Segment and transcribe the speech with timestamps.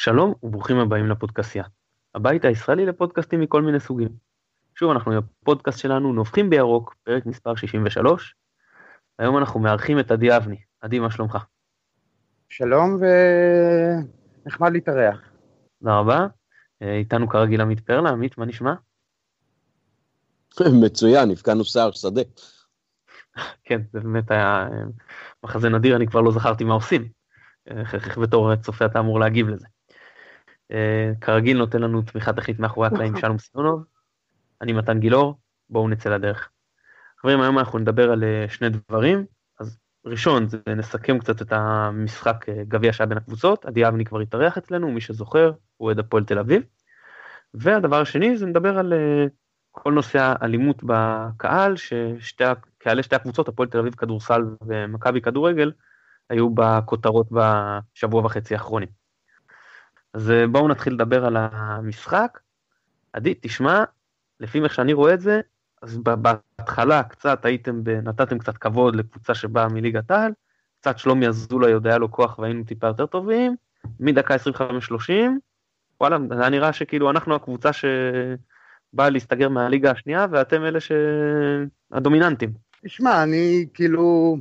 [0.00, 1.64] שלום וברוכים הבאים לפודקאסיה,
[2.14, 4.08] הבית הישראלי לפודקאסטים מכל מיני סוגים.
[4.74, 8.34] שוב אנחנו עם הפודקאסט שלנו נובחים בירוק, פרק מספר 63.
[9.18, 10.56] היום אנחנו מארחים את עדי אבני.
[10.80, 11.38] עדי, מה שלומך?
[12.48, 12.98] שלום
[14.44, 15.20] ונחמד להתארח.
[15.78, 16.26] תודה רבה.
[16.82, 18.74] אה, איתנו כרגיל עמית פרלה, עמית, מה נשמע?
[20.84, 22.22] מצוין, הפקענו שיער שדה.
[23.64, 24.84] כן, זה באמת היה אה,
[25.44, 27.08] מחזה נדיר, אני כבר לא זכרתי מה עושים.
[27.94, 29.66] איך בתור צופה אתה אמור להגיב לזה.
[30.72, 33.84] אה, כרגיל נותן לנו תמיכה טכנית מאחורי הקלעים שלום סיונוב,
[34.62, 35.38] אני מתן גילאור,
[35.70, 36.50] בואו נצא לדרך.
[37.20, 39.24] חברים, היום אנחנו נדבר על אה, שני דברים,
[39.60, 44.20] אז ראשון זה נסכם קצת את המשחק אה, גביע שהיה בין הקבוצות, עדי אבני כבר
[44.20, 46.62] התארח אצלנו, מי שזוכר, הוא אוהד הפועל תל אביב.
[47.54, 48.92] והדבר השני זה נדבר על
[49.70, 51.76] כל נושא האלימות בקהל,
[52.18, 55.72] שקהלי שתי הקבוצות, הפועל תל אביב כדורסל ומכבי כדורגל,
[56.30, 58.88] היו בכותרות בשבוע וחצי האחרונים.
[60.14, 62.38] אז אה, בואו נתחיל לדבר על המשחק.
[63.12, 63.84] עדי, תשמע,
[64.40, 65.40] לפי איך שאני רואה את זה,
[65.82, 70.32] אז בהתחלה קצת הייתם, נתתם קצת כבוד לקבוצה שבאה מליגת העל,
[70.80, 73.56] קצת שלומי אזולאי עוד היה לו כוח והיינו טיפה יותר טובים,
[74.00, 74.38] מדקה 25-30,
[76.00, 82.52] וואלה, זה היה נראה שכאילו אנחנו הקבוצה שבאה להסתגר מהליגה השנייה, ואתם אלה שהדומיננטים.
[82.84, 84.36] תשמע, אני כאילו,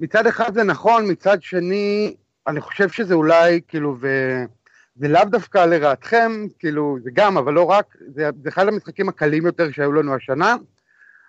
[0.00, 6.46] מצד אחד זה נכון, מצד שני, אני חושב שזה אולי, כאילו, וזה לאו דווקא לרעתכם,
[6.58, 10.56] כאילו, זה גם, אבל לא רק, זה, זה אחד המשחקים הקלים יותר שהיו לנו השנה.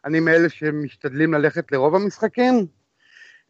[0.05, 2.65] אני מאלה שמשתדלים ללכת לרוב המשחקים.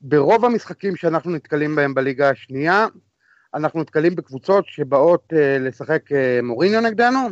[0.01, 2.87] ברוב המשחקים שאנחנו נתקלים בהם בליגה השנייה,
[3.53, 7.29] אנחנו נתקלים בקבוצות שבאות אה, לשחק אה, מוריניו נגדנו,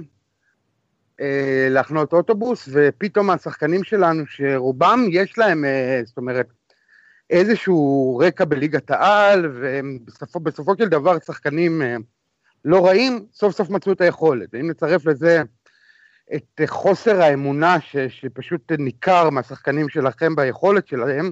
[1.21, 6.47] אה, להחנות אוטובוס, ופתאום השחקנים שלנו, שרובם יש להם, אה, זאת אומרת,
[7.30, 9.52] איזשהו רקע בליגת העל,
[10.36, 11.95] ובסופו של דבר שחקנים אה,
[12.65, 14.49] לא רעים, סוף סוף מצאו את היכולת.
[14.53, 15.42] ואם נצרף לזה
[16.36, 21.31] את חוסר האמונה ש, שפשוט ניכר מהשחקנים שלכם ביכולת שלהם,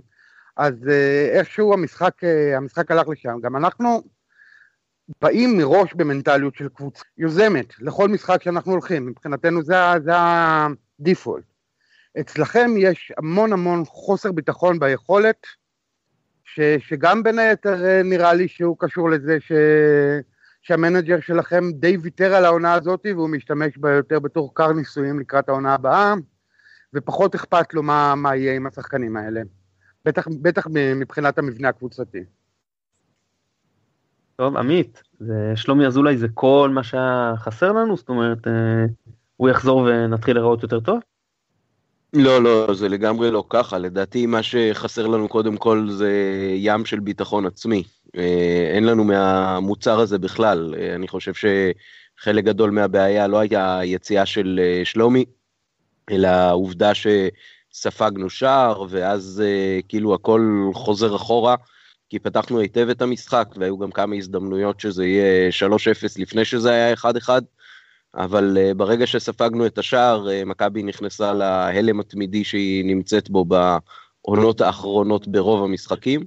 [0.57, 3.39] אז אה, איכשהו המשחק, אה, המשחק הלך לשם.
[3.41, 4.03] גם אנחנו
[5.21, 11.43] באים מראש במנטליות של קבוצה יוזמת לכל משחק שאנחנו הולכים, מבחינתנו זה, זה הדיפולט.
[12.19, 15.47] אצלכם יש המון המון חוסר ביטחון ביכולת
[16.53, 19.51] ש, שגם בין היתר אה, נראה לי שהוא קשור לזה ש,
[20.61, 25.49] שהמנג'ר שלכם די ויתר על העונה הזאת והוא משתמש בה יותר בתור קר ניסויים לקראת
[25.49, 26.13] העונה הבאה,
[26.93, 29.41] ופחות אכפת לו מה, מה יהיה עם השחקנים האלה.
[30.05, 32.23] בטח, בטח מבחינת המבנה הקבוצתי.
[34.35, 37.97] טוב, עמית, זה שלומי אזולאי זה כל מה שהיה חסר לנו?
[37.97, 38.85] זאת אומרת, אה,
[39.37, 40.99] הוא יחזור ונתחיל לראות יותר טוב?
[42.13, 43.77] לא, לא, זה לגמרי לא ככה.
[43.77, 46.11] לדעתי מה שחסר לנו קודם כל זה
[46.55, 47.83] ים של ביטחון עצמי.
[48.17, 50.75] אה, אין לנו מהמוצר הזה בכלל.
[50.77, 55.25] אה, אני חושב שחלק גדול מהבעיה לא הייתה היציאה של אה, שלומי,
[56.11, 59.43] אלא העובדה שספגנו שער, ואז
[59.89, 61.55] כאילו הכל חוזר אחורה,
[62.09, 65.73] כי פתחנו היטב את המשחק, והיו גם כמה הזדמנויות שזה יהיה 3-0
[66.17, 67.29] לפני שזה היה 1-1.
[68.17, 74.61] אבל uh, ברגע שספגנו את השער, uh, מכבי נכנסה להלם התמידי שהיא נמצאת בו בעונות
[74.61, 76.25] האחרונות ברוב המשחקים,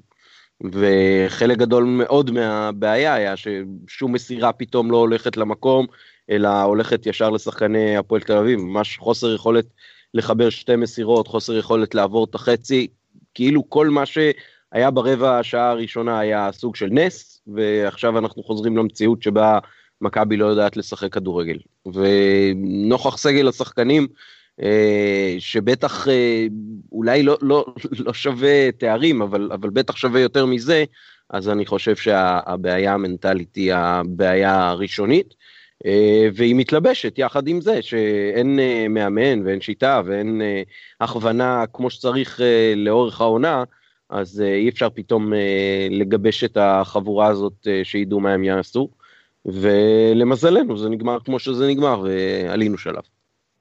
[0.73, 5.87] וחלק גדול מאוד מהבעיה היה ששום מסירה פתאום לא הולכת למקום,
[6.31, 9.67] אלא הולכת ישר לשחקני הפועל תל אביב, ממש חוסר יכולת
[10.15, 12.87] לחבר שתי מסירות, חוסר יכולת לעבור את החצי,
[13.35, 19.23] כאילו כל מה שהיה ברבע השעה הראשונה היה סוג של נס, ועכשיו אנחנו חוזרים למציאות
[19.23, 19.59] שבה
[20.01, 21.59] מכבי לא יודעת לשחק כדורגל.
[21.87, 24.07] ונוכח סגל השחקנים,
[24.63, 26.47] אה, שבטח אה,
[26.93, 27.67] אולי לא, לא,
[27.99, 30.85] לא שווה תארים, אבל, אבל בטח שווה יותר מזה,
[31.31, 35.35] אז אני חושב שהבעיה המנטלית היא הבעיה הראשונית,
[35.87, 38.59] אה, והיא מתלבשת יחד עם זה שאין
[38.91, 40.43] מאמן ואין שיטה ואין
[41.01, 42.41] הכוונה כמו שצריך
[42.77, 43.65] לאורך העונה,
[44.11, 45.33] אז אי אפשר פתאום
[45.91, 48.89] לגבש את החבורה הזאת שידעו מה הם יעשו.
[49.45, 53.03] ולמזלנו זה נגמר כמו שזה נגמר ועלינו שלב.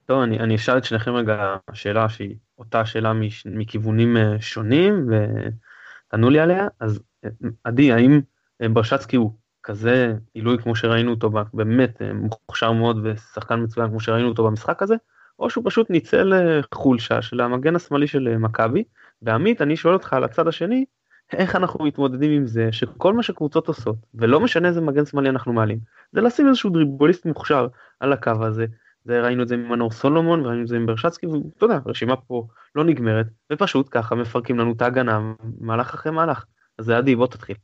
[0.05, 5.07] טוב אני, אני אשאל את שניכם רגע שאלה שהיא אותה שאלה מש, מכיוונים אה, שונים
[5.09, 7.29] ותענו לי עליה אז אה,
[7.63, 8.21] עדי האם
[8.61, 9.33] אה, ברשצקי הוא
[9.63, 14.95] כזה עילוי כמו שראינו אותו באמת מוכשר מאוד ושחקן מצוין כמו שראינו אותו במשחק הזה
[15.39, 16.33] או שהוא פשוט ניצל
[16.73, 18.83] חולשה של המגן השמאלי של מכבי
[19.21, 20.85] ועמית אני שואל אותך על הצד השני
[21.33, 25.53] איך אנחנו מתמודדים עם זה שכל מה שקבוצות עושות ולא משנה איזה מגן שמאלי אנחנו
[25.53, 25.79] מעלים
[26.11, 27.67] זה לשים איזשהו דריבוליסט מוכשר
[27.99, 28.65] על הקו הזה.
[29.05, 32.15] זה ראינו את זה עם מנור סולומון וראינו את זה עם ברשצקי ואתה יודע הרשימה
[32.15, 36.45] פה לא נגמרת ופשוט ככה מפרקים לנו את ההגנה מהלך אחרי מהלך
[36.77, 37.55] אז זה עדי בוא תתחיל.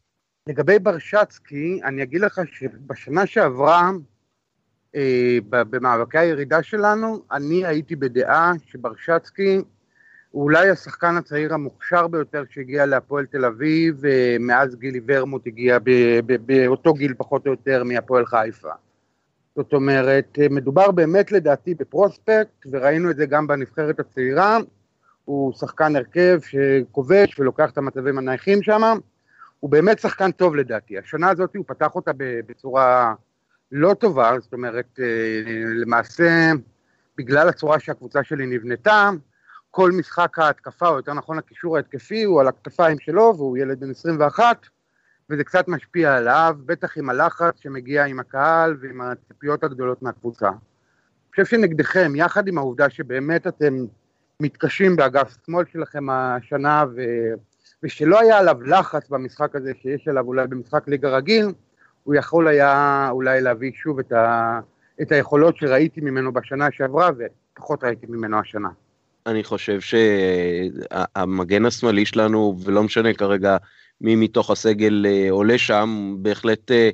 [0.50, 3.92] לגבי ברשצקי, אני אגיד לך שבשנה שעברה,
[4.96, 9.62] אה, במאבקי הירידה שלנו, אני הייתי בדעה שברשצקי
[10.36, 14.02] הוא אולי השחקן הצעיר המוכשר ביותר שהגיע להפועל תל אביב,
[14.40, 15.78] מאז גילי ורמוט הגיע
[16.46, 18.72] באותו גיל פחות או יותר מהפועל חיפה.
[19.56, 24.58] זאת אומרת, מדובר באמת לדעתי בפרוספקט, וראינו את זה גם בנבחרת הצעירה,
[25.26, 28.82] הוא שחקן הרכב שכובש ולוקח את המצבים הנייחים שם,
[29.60, 30.98] הוא באמת שחקן טוב לדעתי.
[30.98, 33.14] השנה הזאת הוא פתח אותה בצורה
[33.72, 35.00] לא טובה, זאת אומרת,
[35.76, 36.52] למעשה,
[37.18, 39.10] בגלל הצורה שהקבוצה שלי נבנתה,
[39.76, 43.92] כל משחק ההתקפה, או יותר נכון הקישור ההתקפי, הוא על הכתפיים שלו, והוא ילד בן
[43.92, 44.66] 21,
[45.30, 50.48] וזה קצת משפיע עליו, בטח עם הלחץ שמגיע עם הקהל ועם הציפיות הגדולות מהקבוצה.
[50.48, 50.58] אני
[51.32, 53.86] חושב שנגדכם, יחד עם העובדה שבאמת אתם
[54.40, 57.02] מתקשים באגף שמאל שלכם השנה, ו...
[57.84, 61.54] ושלא היה עליו לחץ במשחק הזה שיש עליו אולי במשחק ליגה רגיל,
[62.04, 64.60] הוא יכול היה אולי להביא שוב את, ה...
[65.02, 68.70] את היכולות שראיתי ממנו בשנה שעברה, ופחות ראיתי ממנו השנה.
[69.26, 73.58] אני חושב שהמגן השמאלי שלנו, ולא משנה כרגע
[74.02, 76.90] מי מתוך הסגל אה, עולה שם, בהחלט אה,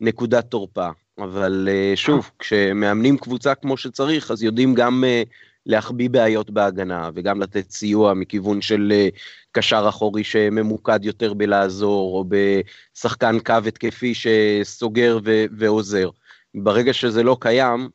[0.00, 0.88] נקודת תורפה.
[1.18, 5.04] אבל אה, שוב, כשמאמנים קבוצה כמו שצריך, אז יודעים גם
[5.66, 8.92] להחביא בעיות בהגנה, וגם לתת סיוע מכיוון של
[9.52, 15.18] קשר אחורי שממוקד יותר בלעזור, או בשחקן קו התקפי שסוגר
[15.58, 16.10] ועוזר.
[16.54, 17.88] ברגע שזה לא קיים,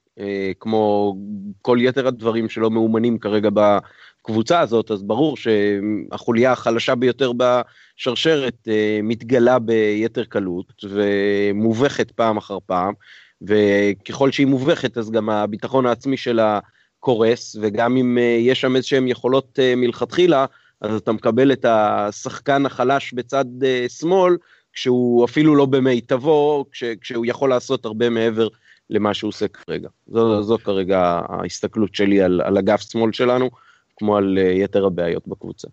[0.59, 1.15] כמו
[1.61, 8.99] כל יתר הדברים שלא מאומנים כרגע בקבוצה הזאת, אז ברור שהחוליה החלשה ביותר בשרשרת אה,
[9.03, 12.93] מתגלה ביתר קלות ומובכת פעם אחר פעם,
[13.41, 16.59] וככל שהיא מובכת אז גם הביטחון העצמי שלה
[16.99, 20.45] קורס, וגם אם אה, יש שם איזשהם יכולות מלכתחילה,
[20.81, 23.45] אז אתה מקבל את השחקן החלש בצד
[23.87, 24.37] שמאל,
[24.73, 28.47] כשהוא אפילו לא במיטבו, כש, כשהוא יכול לעשות הרבה מעבר
[28.91, 29.89] למה שהוא עושה כרגע.
[30.07, 33.49] זו, זו כרגע ההסתכלות שלי על, על אגף שמאל שלנו,
[33.97, 35.67] כמו על אה, יתר הבעיות בקבוצה.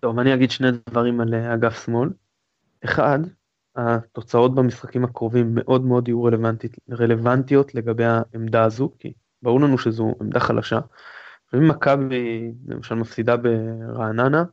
[0.00, 2.08] טוב, אני אגיד שני דברים על אה, אגף שמאל.
[2.84, 3.18] אחד,
[3.76, 9.12] התוצאות במשחקים הקרובים מאוד מאוד יהיו רלוונטיות, רלוונטיות לגבי העמדה הזו, כי
[9.42, 10.80] ברור לנו שזו עמדה חלשה.
[11.52, 14.44] ואם מכבי למשל מפסידה ברעננה,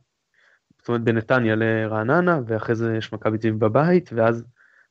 [0.78, 4.44] זאת אומרת בנתניה לרעננה, ואחרי זה יש מכבי טיב בבית, ואז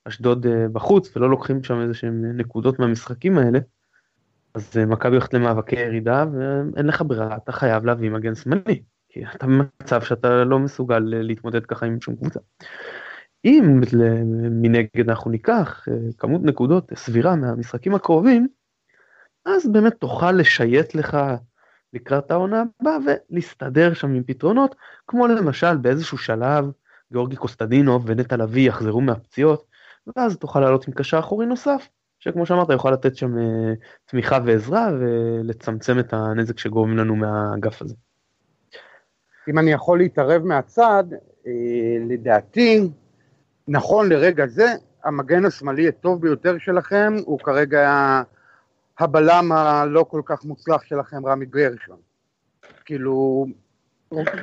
[0.08, 3.60] אשדוד אה, בחוץ ולא לוקחים שם איזה שהם נקודות מהמשחקים האלה,
[4.54, 9.24] אז אה, מכבי הולכת למאבקי ירידה ואין לך ברירה, אתה חייב להביא מגן שמאלי, כי
[9.36, 12.40] אתה במצב שאתה לא מסוגל להתמודד ככה עם שום קבוצה.
[13.46, 13.82] אם
[14.62, 18.48] מנגד אנחנו ניקח אה, כמות נקודות סבירה מהמשחקים הקרובים,
[19.46, 21.18] אז באמת תוכל לשייט לך
[21.94, 24.76] לקראת העונה הבאה ולהסתדר שם עם פתרונות,
[25.08, 26.66] כמו למשל באיזשהו שלב
[27.12, 29.66] גיאורגי קוסטדינוב ונטע לביא יחזרו מהפציעות,
[30.16, 31.88] ואז תוכל לעלות עם קשר אחורי נוסף,
[32.20, 33.74] שכמו שאמרת יוכל לתת שם אה,
[34.06, 37.96] תמיכה ועזרה ולצמצם את הנזק שגורמים לנו מהאגף הזה.
[39.50, 41.04] אם אני יכול להתערב מהצד,
[41.48, 41.52] אה,
[42.10, 42.90] לדעתי,
[43.68, 44.74] נכון לרגע זה,
[45.04, 48.22] המגן השמאלי הטוב ביותר שלכם הוא כרגע
[49.00, 51.98] הבלם הלא כל כך מוצלח שלכם, רמי גרשון.
[52.86, 53.46] כאילו,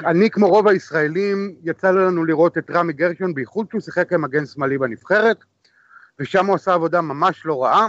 [0.06, 4.78] אני כמו רוב הישראלים, יצא לנו לראות את רמי גרשון, בייחוד שהוא שיחק כמגן שמאלי
[4.78, 5.44] בנבחרת,
[6.20, 7.86] ושם הוא עשה עבודה ממש לא רעה,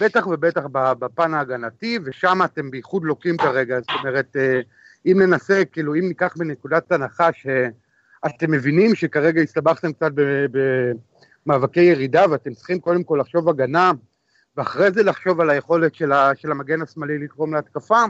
[0.00, 4.60] בטח ובטח בפן ההגנתי, ושם אתם בייחוד לוקים כרגע, זאת אומרת, אה,
[5.06, 10.10] אם ננסה, כאילו, אם ניקח בנקודת הנחה שאתם מבינים שכרגע הסתבכתם קצת
[11.46, 13.92] במאבקי ירידה, ואתם צריכים קודם כל לחשוב הגנה,
[14.56, 16.12] ואחרי זה לחשוב על היכולת של,
[16.50, 18.04] המגן השמאלי לתרום להתקפה,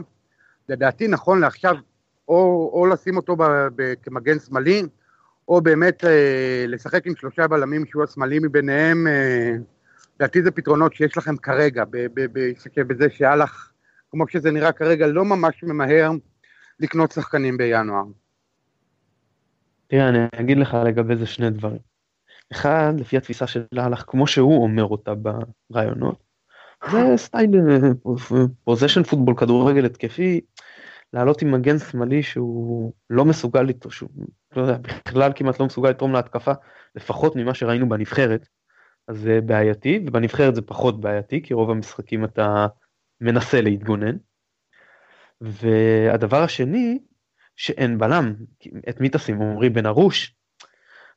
[0.69, 1.75] לדעתי נכון לעכשיו,
[2.27, 3.37] או, או לשים אותו
[4.03, 4.83] כמגן שמאלי,
[5.47, 9.51] או באמת אה, לשחק עם שלושה בלמים שהוא השמאלי מביניהם, אה,
[10.15, 11.83] לדעתי אה, זה פתרונות שיש לכם כרגע,
[12.77, 13.71] בזה שהלך,
[14.11, 16.11] כמו שזה נראה כרגע, לא ממש ממהר
[16.79, 18.03] לקנות שחקנים בינואר.
[19.87, 21.79] תראה, אני אגיד לך לגבי זה שני דברים.
[22.51, 25.11] אחד, לפי התפיסה של אהלך, כמו שהוא אומר אותה
[25.69, 26.23] ברעיונות,
[26.91, 27.49] זה סטייל
[28.63, 30.41] פוזיישן פוטבול, כדורגל התקפי,
[31.13, 34.09] לעלות עם מגן שמאלי שהוא לא מסוגל, שהוא
[34.55, 34.77] לא יודע,
[35.07, 36.51] בכלל כמעט לא מסוגל לתרום להתקפה,
[36.95, 38.47] לפחות ממה שראינו בנבחרת,
[39.07, 42.67] אז זה בעייתי, ובנבחרת זה פחות בעייתי, כי רוב המשחקים אתה
[43.21, 44.15] מנסה להתגונן.
[45.41, 46.99] והדבר השני,
[47.55, 48.33] שאין בלם,
[48.89, 50.35] את מי תשים, עמרי בן ארוש,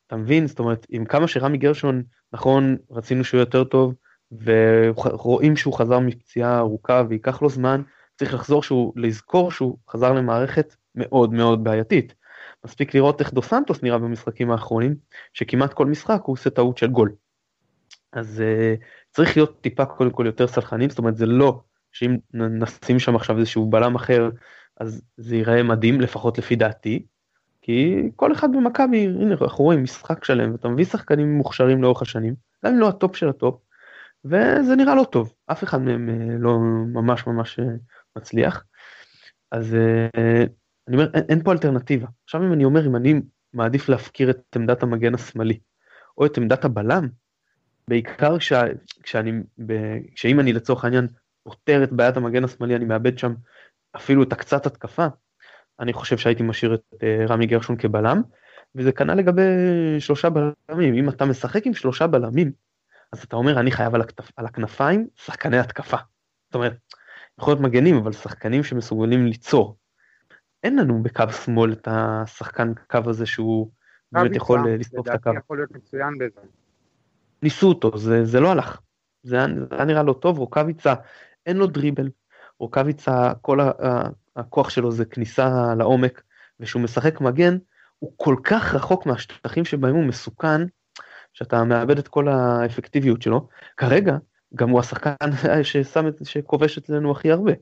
[0.06, 0.46] אתה מבין?
[0.46, 3.94] זאת אומרת, עם כמה שרמי גרשון, נכון, רצינו שהוא יותר טוב,
[4.32, 7.82] ורואים שהוא חזר מפציעה ארוכה וייקח לו זמן,
[8.16, 12.14] צריך לחזור שהוא, לזכור שהוא חזר למערכת מאוד מאוד בעייתית.
[12.64, 14.94] מספיק לראות איך דו סנטוס נראה במשחקים האחרונים,
[15.32, 17.12] שכמעט כל משחק הוא עושה טעות של גול.
[18.12, 21.60] אז אה, צריך להיות טיפה קודם כל יותר סלחנים, זאת אומרת זה לא
[21.92, 24.30] שאם נשים שם עכשיו איזשהו בלם אחר,
[24.80, 27.06] אז זה ייראה מדהים, לפחות לפי דעתי,
[27.62, 32.34] כי כל אחד במכבי, הנה אנחנו רואים משחק שלם, ואתה מביא שחקנים מוכשרים לאורך השנים,
[32.64, 33.60] גם אם לא הטופ של הטופ,
[34.24, 36.58] וזה נראה לא טוב, אף אחד מהם אה, לא
[36.92, 37.64] ממש ממש אה,
[38.16, 38.64] מצליח.
[39.52, 40.44] אז אה,
[40.88, 42.06] אני אומר, אין, אין פה אלטרנטיבה.
[42.24, 43.14] עכשיו אם אני אומר, אם אני
[43.52, 45.58] מעדיף להפקיר את עמדת המגן השמאלי,
[46.18, 47.08] או את עמדת הבלם,
[47.88, 48.62] בעיקר כשה,
[49.02, 49.32] כשאני,
[50.14, 51.08] כשאם אני לצורך העניין
[51.42, 53.34] פותר את בעיית המגן השמאלי, אני מאבד שם
[53.96, 55.06] אפילו את הקצת התקפה,
[55.80, 58.22] אני חושב שהייתי משאיר את רמי גרשון כבלם,
[58.74, 59.42] וזה כנ"ל לגבי
[59.98, 62.52] שלושה בלמים, אם אתה משחק עם שלושה בלמים,
[63.12, 65.96] אז אתה אומר אני חייב על, הכתפ, על הכנפיים שחקני התקפה.
[66.46, 66.76] זאת אומרת,
[67.40, 69.76] יכול להיות מגנים אבל שחקנים שמסוגלים ליצור.
[70.62, 73.70] אין לנו בקו שמאל את השחקן קו הזה שהוא
[74.12, 75.30] באמת יכול לספוף את הקו.
[75.38, 76.40] יכול להיות מצוין בזה.
[77.42, 78.80] ניסו אותו, זה, זה לא הלך.
[79.22, 80.94] זה היה, זה היה נראה לא טוב, רוקאביצה
[81.46, 82.10] אין לו דריבל,
[82.58, 83.72] רוקאביצה כל ה,
[84.36, 86.22] הכוח שלו זה כניסה לעומק,
[86.60, 87.58] וכשהוא משחק מגן,
[87.98, 90.60] הוא כל כך רחוק מהשטחים שבהם הוא מסוכן,
[91.32, 93.48] שאתה מאבד את כל האפקטיביות שלו.
[93.76, 94.16] כרגע,
[94.54, 95.14] גם הוא השחקן
[95.62, 97.52] ששם את, שכובש אצלנו הכי הרבה.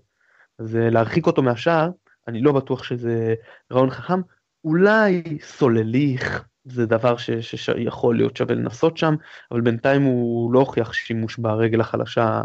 [0.59, 1.91] אז אה, להרחיק אותו מהשער,
[2.29, 3.35] אני לא בטוח שזה
[3.73, 4.21] רעיון חכם.
[4.64, 9.14] אולי סולליך זה דבר ש, שיכול להיות שווה לנסות שם,
[9.50, 12.43] אבל בינתיים הוא לא הוכיח שימוש ברגל החלשה.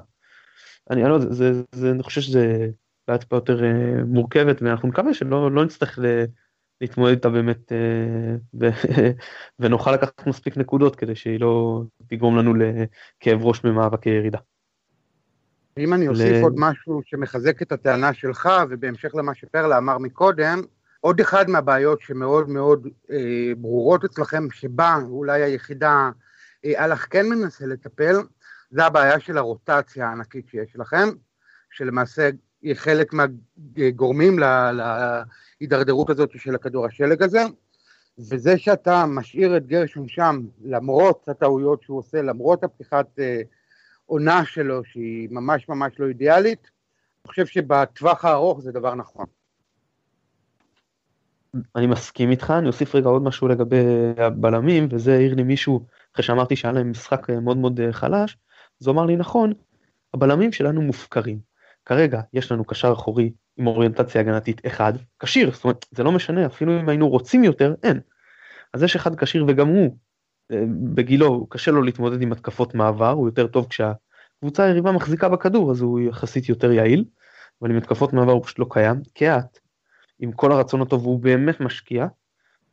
[0.89, 2.69] אני, אני לא יודע, זה, זה, אני חושב שזה
[3.07, 5.99] בעיה טיפה יותר uh, מורכבת, ואנחנו נקווה שלא לא נצטרך.
[6.81, 8.69] להתמודד איתה באמת אה,
[9.59, 14.39] ונוכל לקחת מספיק נקודות כדי שהיא לא תגרום לנו לכאב ראש במאבקי ירידה.
[15.77, 16.41] אם אני אוסיף ל...
[16.41, 20.61] עוד משהו שמחזק את הטענה שלך, ובהמשך למה שפרלה אמר מקודם,
[21.01, 26.09] עוד אחד מהבעיות שמאוד מאוד אה, ברורות אצלכם, שבה אולי היחידה
[26.65, 28.15] אה, אלח כן מנסה לטפל,
[28.71, 31.09] זה הבעיה של הרוטציה הענקית שיש לכם,
[31.71, 32.29] שלמעשה
[32.61, 34.39] היא חלק מהגורמים
[35.61, 37.41] להידרדרות הזאת של הכדור השלג הזה,
[38.17, 43.41] וזה שאתה משאיר את גרשון שם, למרות הטעויות שהוא עושה, למרות הפתיחת אה,
[44.05, 46.69] עונה שלו, שהיא ממש ממש לא אידיאלית,
[47.25, 49.25] אני חושב שבטווח הארוך זה דבר נכון.
[51.75, 53.85] אני מסכים איתך, אני אוסיף רגע עוד משהו לגבי
[54.17, 58.37] הבלמים, וזה העיר לי מישהו, אחרי שאמרתי שהיה להם משחק מאוד מאוד חלש,
[58.81, 59.53] אז הוא אמר לי נכון,
[60.13, 61.48] הבלמים שלנו מופקרים.
[61.85, 66.45] כרגע יש לנו קשר אחורי עם אוריינטציה הגנתית אחד, כשיר, זאת אומרת זה לא משנה
[66.45, 67.99] אפילו אם היינו רוצים יותר, אין.
[68.73, 69.97] אז יש אחד כשיר וגם הוא
[70.51, 75.71] אה, בגילו קשה לו להתמודד עם התקפות מעבר, הוא יותר טוב כשהקבוצה היריבה מחזיקה בכדור
[75.71, 77.05] אז הוא יחסית יותר יעיל,
[77.61, 79.59] אבל עם התקפות מעבר הוא פשוט לא קיים, קהת
[80.19, 82.07] עם כל הרצון הטוב הוא באמת משקיע,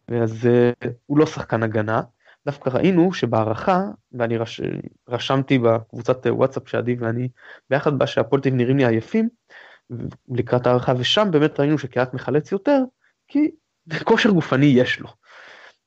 [0.09, 2.01] אז uh, הוא לא שחקן הגנה,
[2.47, 4.61] דווקא ראינו שבהערכה, ואני רש,
[5.09, 7.29] רשמתי בקבוצת וואטסאפ שעדי ואני
[7.71, 9.29] ביחד בה שהפולטים נראים לי עייפים,
[10.29, 12.79] לקראת הערכה, ושם באמת ראינו שקריית מחלץ יותר,
[13.29, 13.51] כי
[14.05, 15.09] כושר גופני יש לו.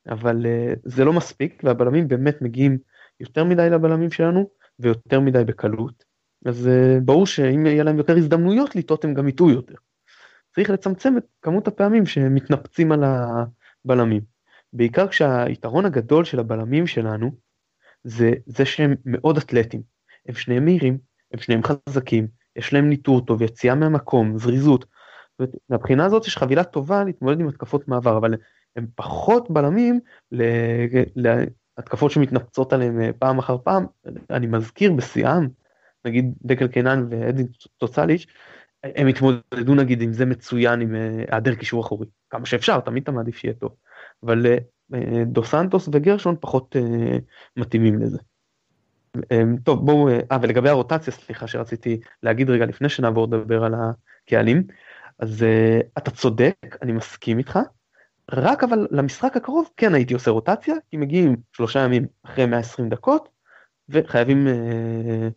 [0.08, 2.78] אבל uh, זה לא מספיק, והבלמים באמת מגיעים
[3.20, 6.04] יותר מדי לבלמים שלנו, ויותר מדי בקלות.
[6.46, 9.74] אז uh, ברור שאם יהיה להם יותר הזדמנויות לטעות הם גם יטעו יותר.
[10.54, 14.39] צריך לצמצם את כמות הפעמים שהם מתנפצים על הבלמים.
[14.72, 17.30] בעיקר כשהיתרון הגדול של הבלמים שלנו
[18.04, 19.82] זה זה שהם מאוד אתלטים.
[20.26, 20.98] הם שניהם מהירים,
[21.32, 24.84] הם שניהם חזקים, יש להם ניטור טוב, יציאה מהמקום, זריזות.
[25.68, 28.34] מהבחינה הזאת יש חבילה טובה להתמודד עם התקפות מעבר, אבל
[28.76, 30.00] הם פחות בלמים
[31.76, 33.86] להתקפות שמתנפצות עליהם אה, פעם אחר פעם.
[34.30, 35.48] אני מזכיר בשיאם,
[36.04, 37.46] נגיד דקל קינן ואדין
[37.78, 38.26] טוצליץ',
[38.84, 42.06] הם התמודדו נגיד עם זה מצוין עם אה, היעדר קישור אחורי.
[42.30, 43.74] כמה שאפשר, תמיד אתה מעדיף שיהיה טוב.
[44.24, 44.46] אבל
[44.94, 47.18] אה, דו סנטוס וגרשון פחות אה,
[47.56, 48.18] מתאימים לזה.
[49.32, 54.62] אה, טוב בואו, אה ולגבי הרוטציה סליחה שרציתי להגיד רגע לפני שנעבור לדבר על הקהלים,
[55.18, 57.58] אז אה, אתה צודק, אני מסכים איתך,
[58.32, 63.28] רק אבל למשחק הקרוב כן הייתי עושה רוטציה, כי מגיעים שלושה ימים אחרי 120 דקות,
[63.88, 65.28] וחייבים אה,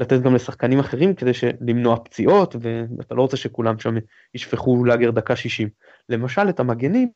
[0.00, 2.56] לתת גם לשחקנים אחרים כדי למנוע פציעות,
[2.98, 3.94] ואתה לא רוצה שכולם שם
[4.34, 5.68] ישפכו לאגר דקה 60.
[6.08, 7.08] למשל את המגנים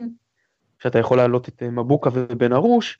[0.78, 2.98] שאתה יכול להעלות את אה, מבוקה ובן ארוש,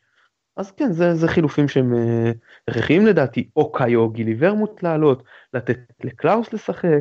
[0.56, 2.32] אז כן, זה, זה חילופים שהם אה,
[2.68, 5.22] הכרחיים לדעתי, או קאיו או גילי ורמוט לעלות,
[5.54, 7.00] לתת לקלאוס לשחק,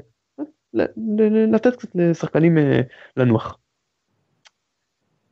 [1.54, 2.82] לתת קצת לשחקנים אה,
[3.18, 3.58] לנוח.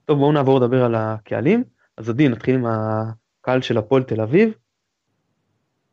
[0.05, 1.63] טוב, בואו נעבור לדבר על הקהלים.
[1.97, 4.53] אז עדי, נתחיל עם הקהל של הפועל תל אביב.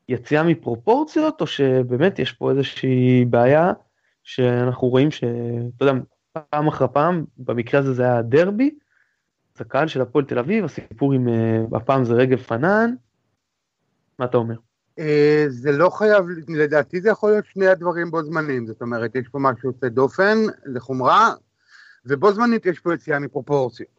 [0.09, 3.73] יציאה מפרופורציות, או שבאמת יש פה איזושהי בעיה
[4.25, 5.93] שאנחנו רואים שאתה יודע,
[6.33, 8.71] פעם אחר פעם, במקרה הזה זה היה דרבי,
[9.61, 11.29] הקהל של הפועל תל אביב, הסיפור עם,
[11.73, 12.95] הפעם זה רגב פנן,
[14.19, 14.55] מה אתה אומר?
[15.49, 19.39] זה לא חייב, לדעתי זה יכול להיות שני הדברים בו זמנים, זאת אומרת, יש פה
[19.39, 21.33] משהו יוצא דופן לחומרה,
[22.07, 23.99] ובו זמנית יש פה יציאה מפרופורציות.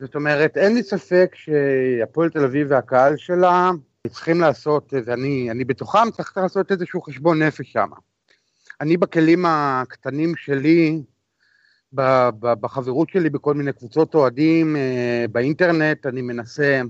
[0.00, 3.70] זאת אומרת, אין לי ספק שהפועל תל אביב והקהל שלה
[4.08, 7.88] צריכים לעשות, ואני אני בתוכם, צריך לעשות איזשהו חשבון נפש שם.
[8.80, 11.02] אני בכלים הקטנים שלי,
[12.40, 16.80] בחברות שלי בכל מיני קבוצות אוהדים, אה, באינטרנט, אני מנסה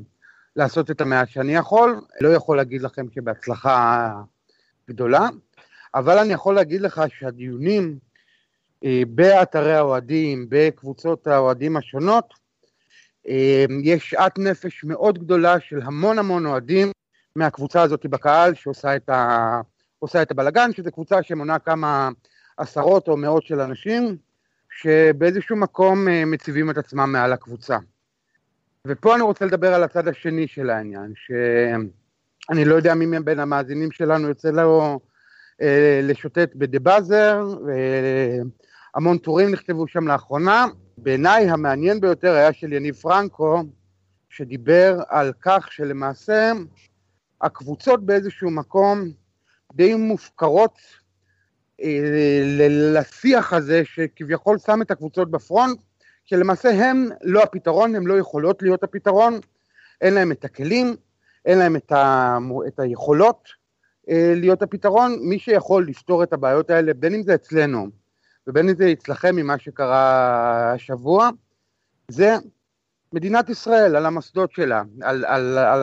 [0.56, 2.00] לעשות את המעט שאני יכול.
[2.20, 4.10] לא יכול להגיד לכם שבהצלחה
[4.88, 5.28] גדולה,
[5.94, 7.98] אבל אני יכול להגיד לך שהדיונים
[8.84, 12.34] אה, באתרי האוהדים, בקבוצות האוהדים השונות,
[13.28, 16.92] אה, יש שאט נפש מאוד גדולה של המון המון אוהדים
[17.36, 19.60] מהקבוצה הזאת בקהל שעושה את, ה...
[20.22, 22.10] את הבלגן, שזו קבוצה שמונה כמה
[22.56, 24.16] עשרות או מאות של אנשים,
[24.80, 27.78] שבאיזשהו מקום אה, מציבים את עצמם מעל הקבוצה.
[28.86, 33.90] ופה אני רוצה לדבר על הצד השני של העניין, שאני לא יודע מי מבין המאזינים
[33.90, 35.00] שלנו יוצא לו
[35.62, 37.56] אה, לשוטט בדה באזר,
[38.94, 40.66] והמון טורים נכתבו שם לאחרונה.
[40.98, 43.62] בעיניי המעניין ביותר היה של יניב פרנקו,
[44.30, 46.52] שדיבר על כך שלמעשה
[47.40, 49.04] הקבוצות באיזשהו מקום
[49.74, 51.03] די מופקרות אה,
[52.70, 55.78] לשיח הזה שכביכול שם את הקבוצות בפרונט,
[56.24, 59.40] שלמעשה הם לא הפתרון, הם לא יכולות להיות הפתרון,
[60.00, 60.96] אין להם את הכלים,
[61.44, 63.48] אין להם את, ה, את היכולות
[64.08, 65.18] אה, להיות הפתרון.
[65.22, 67.88] מי שיכול לפתור את הבעיות האלה, בין אם זה אצלנו
[68.46, 71.30] ובין אם זה אצלכם ממה שקרה השבוע,
[72.08, 72.34] זה
[73.12, 75.82] מדינת ישראל, על המוסדות שלה, על, על, על,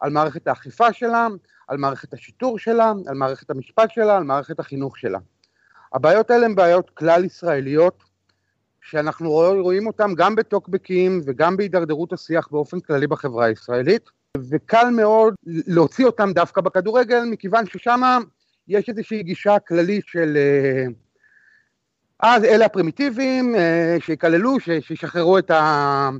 [0.00, 1.28] על מערכת האכיפה שלה,
[1.66, 5.18] על מערכת השיטור שלה, על מערכת המשפט שלה, על מערכת החינוך שלה.
[5.92, 8.02] הבעיות האלה הן בעיות כלל ישראליות,
[8.80, 9.30] שאנחנו
[9.62, 16.32] רואים אותן גם בטוקבקים וגם בהידרדרות השיח באופן כללי בחברה הישראלית, וקל מאוד להוציא אותם
[16.32, 18.00] דווקא בכדורגל, מכיוון ששם
[18.68, 20.38] יש איזושהי גישה כללית של
[22.20, 26.10] אז אה, אלה הפרימיטיביים, אה, שיקללו, שישחררו את, ה,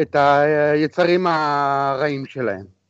[0.00, 2.83] את היצרים הרעים שלהם.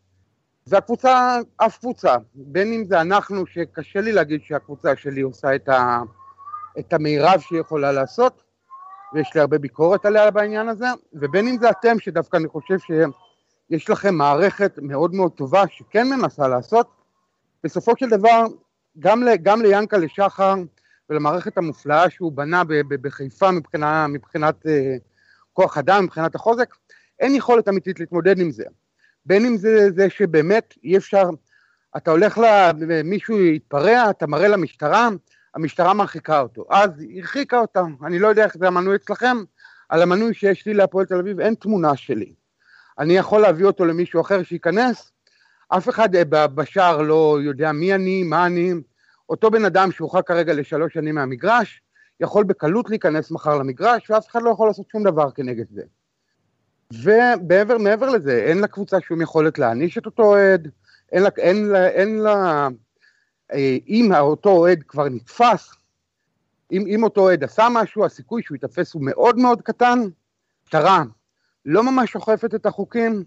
[0.66, 6.02] והקבוצה, אף קבוצה, בין אם זה אנחנו, שקשה לי להגיד שהקבוצה שלי עושה את, ה,
[6.78, 8.42] את המירב שהיא יכולה לעשות,
[9.14, 13.90] ויש לי הרבה ביקורת עליה בעניין הזה, ובין אם זה אתם, שדווקא אני חושב שיש
[13.90, 16.88] לכם מערכת מאוד מאוד טובה שכן מנסה לעשות,
[17.64, 18.44] בסופו של דבר,
[18.98, 20.54] גם, גם ליענקלה שחר
[21.10, 24.96] ולמערכת המופלאה שהוא בנה בחיפה מבחינה, מבחינת אה,
[25.52, 26.74] כוח אדם, מבחינת החוזק,
[27.20, 28.64] אין יכולת אמיתית להתמודד עם זה.
[29.26, 31.30] בין אם זה זה שבאמת אי אפשר,
[31.96, 32.38] אתה הולך
[32.78, 35.08] למישהו יתפרע, אתה מראה למשטרה,
[35.54, 36.66] המשטרה מרחיקה אותו.
[36.70, 39.36] אז הרחיקה אותה, אני לא יודע איך זה המנוי אצלכם,
[39.88, 42.34] על המנוי שיש לי להפועל תל אביב אין תמונה שלי.
[42.98, 45.12] אני יכול להביא אותו למישהו אחר שייכנס,
[45.68, 48.72] אף אחד אה, בשער לא יודע מי אני, מה אני.
[49.28, 51.80] אותו בן אדם שהורחק כרגע לשלוש שנים מהמגרש,
[52.20, 55.82] יכול בקלות להיכנס מחר למגרש, ואף אחד לא יכול לעשות שום דבר כנגד זה.
[57.02, 60.70] ומעבר לזה, אין לקבוצה שום יכולת להעניש את אותו אוהד,
[61.12, 62.68] אין לה, אין לה, אין לה,
[63.52, 65.70] אה, אם אותו אוהד כבר נתפס,
[66.72, 69.98] אם, אם אותו אוהד עשה משהו, הסיכוי שהוא ייתפס הוא מאוד מאוד קטן.
[70.64, 71.02] משטרה
[71.64, 73.24] לא ממש אוכפת את החוקים,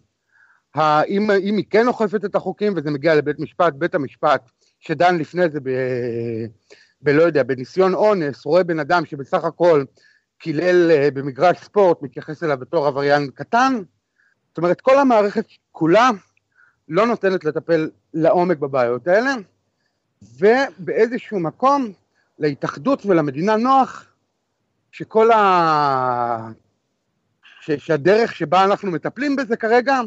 [0.77, 4.49] אם, אם היא כן אוכפת את החוקים וזה מגיע לבית משפט, בית המשפט
[4.79, 5.69] שדן לפני זה ב...
[7.01, 9.83] בלא יודע, בניסיון אונס, רואה בן אדם שבסך הכל
[10.39, 13.81] קילל אה, במגרש ספורט, מתייחס אליו בתור עבריין קטן,
[14.47, 16.09] זאת אומרת כל המערכת כולה
[16.89, 19.33] לא נותנת לטפל לעומק בבעיות האלה,
[20.39, 21.91] ובאיזשהו מקום
[22.39, 24.05] להתאחדות ולמדינה נוח
[24.91, 26.49] שכל ה...
[27.61, 27.71] ש...
[27.71, 29.99] שהדרך שבה אנחנו מטפלים בזה כרגע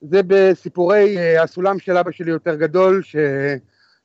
[0.00, 3.16] זה בסיפורי אה, הסולם של אבא שלי יותר גדול ש...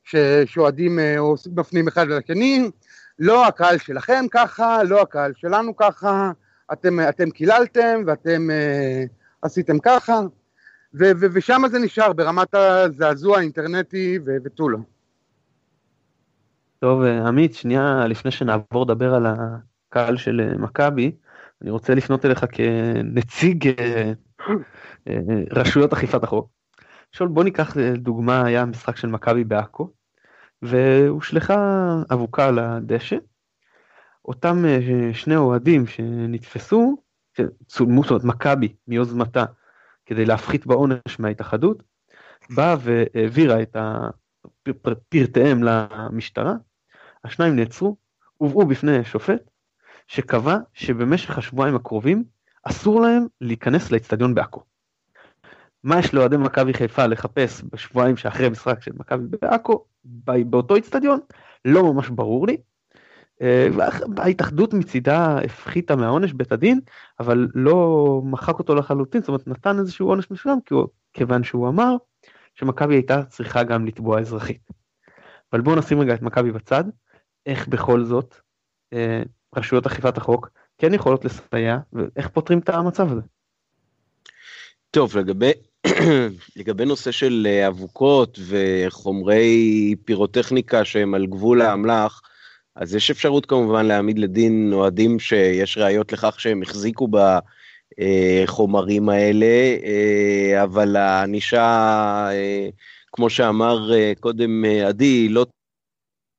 [0.04, 0.16] ש...
[0.46, 2.70] שאוהדים אה, או מפנים אחד לשני,
[3.20, 6.32] לא הקהל שלכם ככה, לא הקהל שלנו ככה,
[6.74, 9.04] אתם, אתם קיללתם ואתם אה,
[9.42, 10.20] עשיתם ככה,
[10.94, 14.78] ו- ו- ושם זה נשאר ברמת הזעזוע האינטרנטי ותו לא.
[16.80, 21.12] טוב, אה, עמית, שנייה לפני שנעבור לדבר על הקהל של אה, מכבי,
[21.62, 24.12] אני רוצה לפנות אליך כנציג אה,
[25.52, 26.50] רשויות אכיפת החוק.
[27.12, 29.92] שואל, בוא ניקח דוגמה, היה משחק של מכבי בעכו,
[30.62, 33.18] והושלכה אבוקה על הדשא.
[34.26, 34.80] אותם אה,
[35.14, 36.98] שני אוהדים שנתפסו,
[37.68, 39.46] צולמו, זאת אומרת מכבי מיוזמתה,
[40.06, 41.84] כדי להפחית בעונש מההתאחדות,
[42.50, 43.76] באה והעבירה את
[45.10, 46.54] פרטיהם למשטרה,
[47.24, 47.98] השניים נעצרו,
[48.38, 49.50] הובאו בפני שופט,
[50.08, 52.24] שקבע שבמשך השבועיים הקרובים
[52.64, 54.62] אסור להם להיכנס לאצטדיון בעכו.
[55.88, 59.86] מה יש לאוהדי מכבי חיפה לחפש בשבועיים שאחרי משחק של מכבי בעכו
[60.46, 61.20] באותו אצטדיון
[61.66, 62.58] לא ממש ברור לי.
[63.42, 63.68] אה,
[64.18, 66.80] ההתאחדות מצידה הפחיתה מהעונש בית הדין
[67.20, 70.60] אבל לא מחק אותו לחלוטין זאת אומרת נתן איזשהו עונש מסוים
[71.14, 71.96] כיוון שהוא אמר
[72.56, 74.72] שמכבי הייתה צריכה גם לתבוע אזרחית.
[75.54, 76.84] אבל בואו נשים רגע את מכבי בצד
[77.46, 78.36] איך בכל זאת
[78.94, 79.24] אה,
[79.56, 83.22] רשויות אכיפת החוק כן יכולות לסייע ואיך פותרים את המצב הזה.
[84.92, 85.52] טוב לגבי
[86.56, 92.22] לגבי נושא של אה, אבוקות וחומרי פירוטכניקה שהם על גבול האמל"ח,
[92.76, 97.08] אז יש אפשרות כמובן להעמיד לדין אוהדים שיש ראיות לכך שהם החזיקו
[98.48, 101.66] בחומרים האלה, אה, אבל הענישה,
[102.32, 102.70] אה,
[103.12, 105.46] כמו שאמר קודם עדי, לא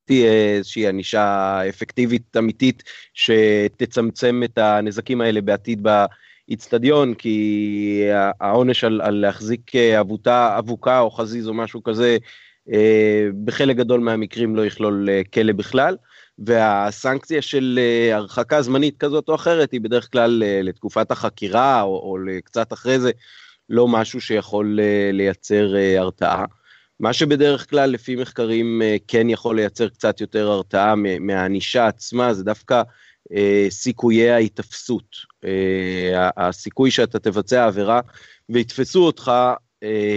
[0.04, 2.82] תהיה איזושהי ענישה אפקטיבית אמיתית
[3.14, 5.82] שתצמצם את הנזקים האלה בעתיד
[6.48, 8.04] באיצטדיון, כי
[8.40, 12.16] העונש על, על להחזיק אבותה, אבוקה או חזיז או משהו כזה,
[12.72, 15.96] אה, בחלק גדול מהמקרים לא יכלול אה, כלא בכלל.
[16.38, 22.16] והסנקציה של אה, הרחקה זמנית כזאת או אחרת היא בדרך כלל לתקופת החקירה או, או
[22.44, 23.11] קצת אחרי זה,
[23.70, 24.78] לא משהו שיכול
[25.12, 26.44] לייצר הרתעה.
[27.00, 32.44] מה שבדרך כלל לפי מחקרים אה, כן יכול לייצר קצת יותר הרתעה מהענישה עצמה זה
[32.44, 32.82] דווקא אה,
[33.70, 35.16] סיכויי ההיתפסות.
[35.44, 38.00] אה, הסיכוי שאתה תבצע עבירה
[38.48, 39.32] ויתפסו אותך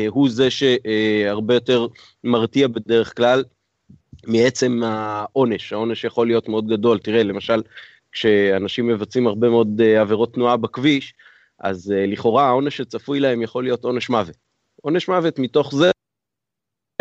[0.09, 1.87] הוא זה שהרבה יותר
[2.23, 3.43] מרתיע בדרך כלל
[4.27, 7.61] מעצם העונש, העונש יכול להיות מאוד גדול, תראה למשל
[8.11, 11.13] כשאנשים מבצעים הרבה מאוד עבירות תנועה בכביש,
[11.59, 14.35] אז לכאורה העונש שצפוי להם יכול להיות עונש מוות.
[14.81, 15.91] עונש מוות מתוך זה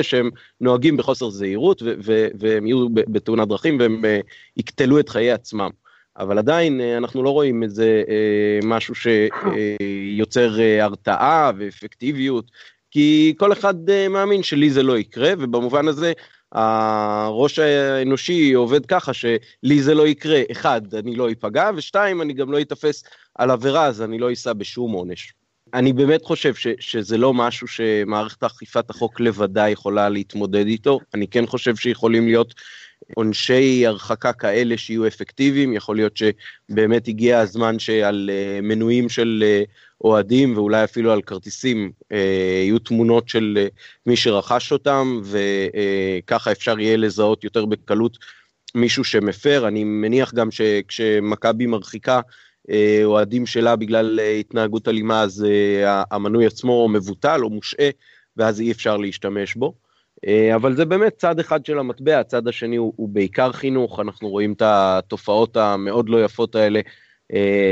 [0.02, 1.82] שהם נוהגים בחוסר זהירות
[2.38, 4.20] והם יהיו בתאונת דרכים והם אה,
[4.56, 5.70] יקטלו את חיי עצמם.
[6.20, 12.50] אבל עדיין אה, אנחנו לא רואים איזה אה, משהו שיוצר הרתעה ואפקטיביות,
[12.90, 13.74] כי כל אחד
[14.10, 16.12] מאמין שלי זה לא יקרה, ובמובן הזה
[16.52, 22.52] הראש האנושי עובד ככה שלי זה לא יקרה, אחד, אני לא אפגע, ושתיים, אני גם
[22.52, 23.04] לא אתפס
[23.34, 25.32] על עבירה, אז אני לא אשא בשום עונש.
[25.74, 31.00] אני באמת חושב ש, שזה לא משהו שמערכת אכיפת החוק לבדה יכולה להתמודד איתו.
[31.14, 32.54] אני כן חושב שיכולים להיות
[33.14, 35.72] עונשי הרחקה כאלה שיהיו אפקטיביים.
[35.72, 39.70] יכול להיות שבאמת הגיע הזמן שעל uh, מנויים של uh,
[40.04, 42.16] אוהדים ואולי אפילו על כרטיסים uh,
[42.64, 43.66] יהיו תמונות של
[44.06, 48.18] מי שרכש אותם, וככה אפשר יהיה לזהות יותר בקלות
[48.74, 49.68] מישהו שמפר.
[49.68, 52.20] אני מניח גם שכשמכבי מרחיקה
[52.70, 57.88] אה, אוהדים שלה בגלל אה, התנהגות אלימה, אז אה, המנוי עצמו מבוטל או מושעה,
[58.36, 59.74] ואז אי אפשר להשתמש בו.
[60.54, 64.52] אבל זה באמת צד אחד של המטבע, הצד השני הוא, הוא בעיקר חינוך, אנחנו רואים
[64.52, 66.80] את התופעות המאוד לא יפות האלה,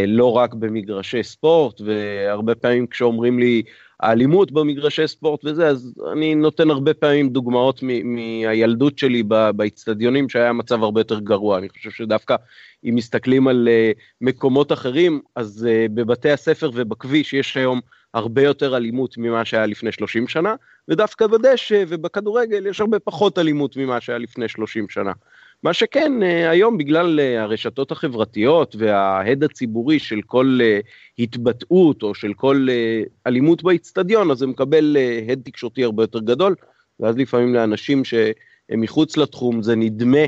[0.07, 3.63] לא רק במגרשי ספורט, והרבה פעמים כשאומרים לי
[4.01, 9.23] האלימות במגרשי ספורט וזה, אז אני נותן הרבה פעמים דוגמאות מהילדות שלי
[9.57, 11.59] באיצטדיונים שהיה מצב הרבה יותר גרוע.
[11.59, 12.37] אני חושב שדווקא
[12.85, 17.81] אם מסתכלים על uh, מקומות אחרים, אז בבתי הספר ובכביש יש היום
[18.15, 20.55] הרבה יותר אלימות ממה שהיה לפני 30 שנה,
[20.89, 25.13] ודווקא בדשא ובכדורגל יש הרבה פחות אלימות ממה שהיה לפני 30 שנה.
[25.63, 30.87] מה שכן, uh, היום בגלל uh, הרשתות החברתיות וההד הציבורי של כל uh,
[31.19, 32.69] התבטאות או של כל
[33.27, 34.97] אלימות באיצטדיון, אז זה מקבל
[35.29, 36.55] הד תקשורתי הרבה יותר גדול,
[37.01, 40.25] ואז לפעמים לאנשים שהם מחוץ לתחום זה נדמה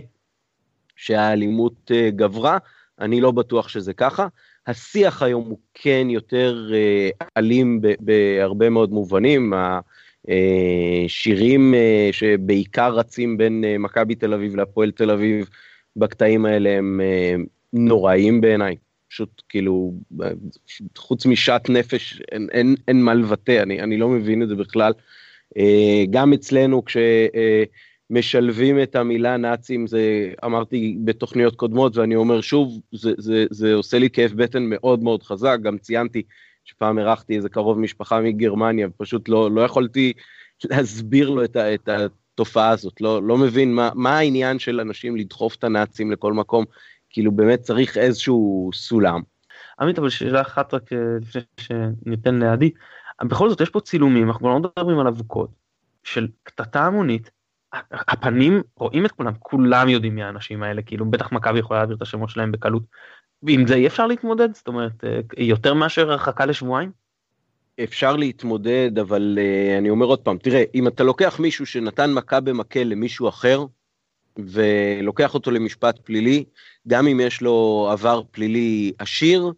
[1.00, 2.58] שהאלימות אה, גברה,
[3.00, 4.26] אני לא בטוח שזה ככה.
[4.66, 9.52] השיח היום הוא כן יותר אה, אלים בהרבה מאוד מובנים.
[10.28, 15.48] השירים אה, שבעיקר רצים בין מכבי תל אביב להפועל תל אביב
[15.96, 17.00] בקטעים האלה הם
[17.72, 18.76] נוראים בעיניי.
[19.08, 19.92] פשוט כאילו,
[20.98, 24.92] חוץ משאט נפש, אין, אין, אין מה לבטא, אני, אני לא מבין את זה בכלל.
[26.10, 26.96] גם אצלנו, כש...
[28.10, 33.98] משלבים את המילה נאצים, זה אמרתי בתוכניות קודמות ואני אומר שוב, זה, זה, זה עושה
[33.98, 36.22] לי כאב בטן מאוד מאוד חזק, גם ציינתי
[36.64, 40.12] שפעם אירחתי איזה קרוב משפחה מגרמניה, ופשוט לא, לא יכולתי
[40.70, 45.16] להסביר לו את, ה, את התופעה הזאת, לא, לא מבין מה, מה העניין של אנשים
[45.16, 46.64] לדחוף את הנאצים לכל מקום,
[47.10, 49.20] כאילו באמת צריך איזשהו סולם.
[49.80, 52.70] עמית, אבל שאלה אחת רק אה, לפני שניתן לידי,
[53.24, 55.50] בכל זאת יש פה צילומים, אנחנו לא מדברים על אבוקות,
[56.04, 57.30] של קטטה המונית
[57.92, 62.02] הפנים רואים את כולם כולם יודעים מי האנשים האלה כאילו בטח מכבי יכולה להעביר את
[62.02, 62.82] השמות שלהם בקלות.
[63.42, 66.90] ועם זה אי אפשר להתמודד זאת אומרת אה, יותר מאשר הרחקה לשבועיים.
[67.82, 72.40] אפשר להתמודד אבל uh, אני אומר עוד פעם תראה אם אתה לוקח מישהו שנתן מכה
[72.40, 73.64] במקל למישהו אחר
[74.38, 76.44] ולוקח אותו למשפט פלילי
[76.88, 79.52] גם אם יש לו עבר פלילי עשיר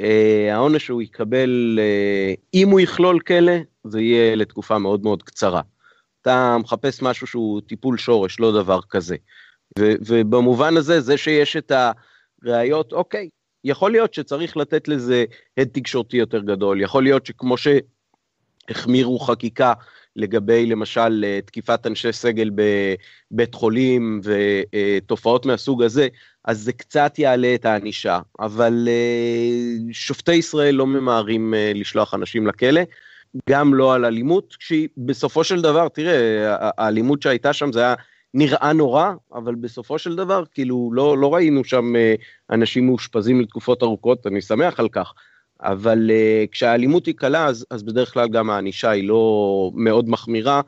[0.00, 3.52] אה, העונש שהוא יקבל, אה, אם הוא יכלול כלא,
[3.84, 5.60] זה יהיה לתקופה מאוד מאוד קצרה.
[6.24, 9.16] אתה מחפש משהו שהוא טיפול שורש, לא דבר כזה.
[9.78, 11.72] ו- ובמובן הזה, זה שיש את
[12.44, 13.28] הראיות, אוקיי,
[13.64, 15.24] יכול להיות שצריך לתת לזה
[15.56, 17.54] הד תקשורתי יותר גדול, יכול להיות שכמו
[18.68, 19.72] שהחמירו חקיקה
[20.16, 22.50] לגבי למשל תקיפת אנשי סגל
[23.30, 26.08] בבית חולים ותופעות מהסוג הזה,
[26.44, 32.46] אז זה קצת יעלה את הענישה, אבל אה, שופטי ישראל לא ממהרים אה, לשלוח אנשים
[32.46, 32.80] לכלא,
[33.50, 37.94] גם לא על אלימות, שהיא בסופו של דבר, תראה, האלימות שהייתה שם זה היה
[38.34, 41.92] נראה נורא, אבל בסופו של דבר, כאילו, לא, לא ראינו שם
[42.50, 45.12] אנשים מאושפזים לתקופות ארוכות, אני שמח על כך.
[45.64, 50.60] אבל uh, כשהאלימות היא קלה, אז, אז בדרך כלל גם הענישה היא לא מאוד מחמירה,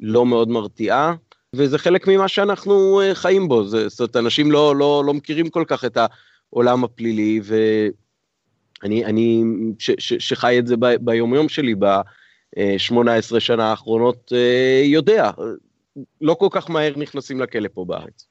[0.00, 1.14] לא מאוד מרתיעה,
[1.56, 3.64] וזה חלק ממה שאנחנו uh, חיים בו.
[3.64, 5.98] זאת אומרת, אנשים לא, לא, לא מכירים כל כך את
[6.50, 7.90] העולם הפלילי, ואני
[8.82, 9.42] אני,
[9.78, 15.30] ש, ש, שחי את זה ב, ביומיום שלי ב-18 אה, שנה האחרונות, uh, יודע,
[16.20, 18.26] לא כל כך מהר נכנסים לכלא פה בארץ.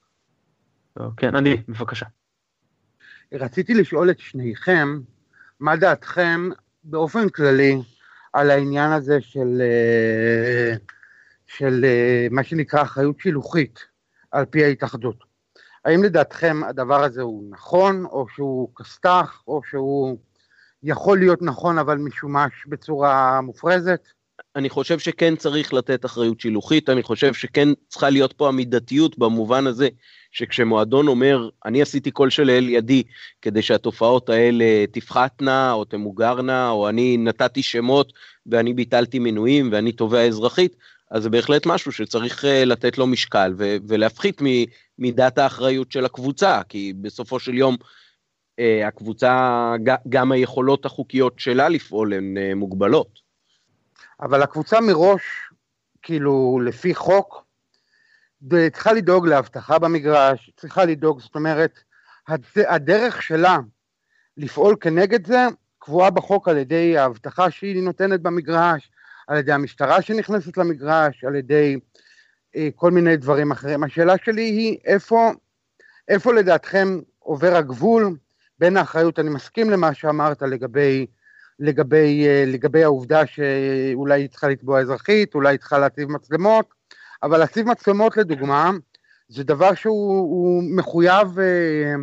[1.16, 2.06] כן, אני, בבקשה.
[3.32, 5.00] רציתי לשאול את שניכם,
[5.60, 6.48] מה דעתכם
[6.84, 7.76] באופן כללי
[8.32, 10.74] על העניין הזה של, אה,
[11.46, 13.78] של אה, מה שנקרא אחריות שילוחית
[14.30, 15.24] על פי ההתאחדות?
[15.84, 20.18] האם לדעתכם הדבר הזה הוא נכון, או שהוא כסת"ח, או שהוא
[20.82, 24.08] יכול להיות נכון אבל משומש בצורה מופרזת?
[24.56, 29.66] אני חושב שכן צריך לתת אחריות שילוחית, אני חושב שכן צריכה להיות פה המידתיות במובן
[29.66, 29.88] הזה
[30.30, 33.02] שכשמועדון אומר, אני עשיתי כל שלאל ידי
[33.42, 38.12] כדי שהתופעות האלה תפחתנה או תמוגרנה, או אני נתתי שמות
[38.46, 40.76] ואני ביטלתי מינויים ואני תובע אזרחית,
[41.10, 44.42] אז זה בהחלט משהו שצריך אה, לתת לו משקל ו- ולהפחית
[44.98, 47.76] ממידת האחריות של הקבוצה, כי בסופו של יום
[48.86, 49.74] הקבוצה,
[50.08, 53.20] גם היכולות החוקיות שלה לפעול הן אה, מוגבלות.
[54.20, 55.22] אבל הקבוצה מראש,
[56.02, 57.44] כאילו, לפי חוק,
[58.72, 61.78] צריכה לדאוג לאבטחה במגרש, צריכה לדאוג, זאת אומרת,
[62.56, 63.58] הדרך שלה
[64.36, 65.46] לפעול כנגד זה
[65.78, 68.90] קבועה בחוק על ידי האבטחה שהיא נותנת במגרש,
[69.26, 71.76] על ידי המשטרה שנכנסת למגרש, על ידי
[72.56, 73.84] אה, כל מיני דברים אחרים.
[73.84, 75.30] השאלה שלי היא איפה,
[76.08, 78.16] איפה לדעתכם עובר הגבול
[78.60, 81.06] בין האחריות, אני מסכים למה שאמרת לגבי,
[81.58, 86.74] לגבי, אה, לגבי העובדה שאולי היא צריכה לתבוע אזרחית, אולי היא צריכה להציב מצלמות,
[87.22, 88.70] אבל להציב מצלמות לדוגמה,
[89.28, 91.94] זה דבר שהוא מחויב אה,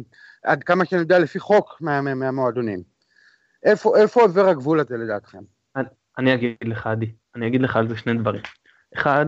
[0.43, 2.83] עד כמה שאני יודע לפי חוק מה, מה, מהמועדונים.
[3.63, 5.41] איפה, איפה עובר הגבול הזה לדעתכם?
[5.75, 8.41] אני, אני אגיד לך עדי, אני אגיד לך על זה שני דברים.
[8.95, 9.25] אחד,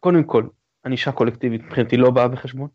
[0.00, 0.44] קודם כל,
[0.86, 2.68] ענישה קולקטיבית מבחינתי לא באה בחשבון.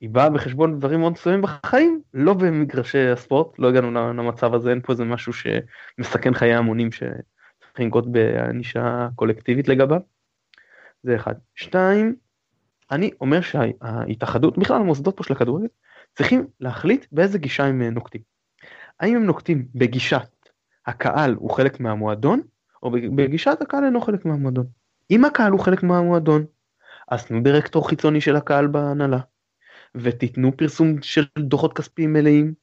[0.00, 4.80] היא באה בחשבון דברים מאוד מסוימים בחיים, לא במגרשי הספורט, לא הגענו למצב הזה, אין
[4.80, 10.00] פה איזה משהו שמסכן חיי המונים שצריך לנקוט בענישה קולקטיבית לגביו.
[11.02, 11.34] זה אחד.
[11.54, 12.16] שתיים,
[12.90, 15.66] אני אומר שההתאחדות, בכלל המוסדות פה של הכדורגל,
[16.14, 18.20] צריכים להחליט באיזה גישה הם אה, נוקטים.
[19.00, 20.28] האם הם נוקטים בגישת
[20.86, 22.40] הקהל הוא חלק מהמועדון,
[22.82, 24.66] או בגישת הקהל אינו חלק מהמועדון.
[25.10, 26.44] אם הקהל הוא חלק מהמועדון,
[27.08, 29.18] אז תנו דירקטור חיצוני של הקהל בהנהלה,
[29.94, 32.54] ותיתנו פרסום של דוחות כספיים מלאים,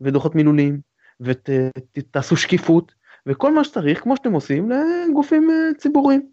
[0.00, 0.80] ודוחות מילוליים,
[1.20, 2.94] ותעשו ות, שקיפות,
[3.26, 6.30] וכל מה שצריך, כמו שאתם עושים, לגופים אה, ציבוריים.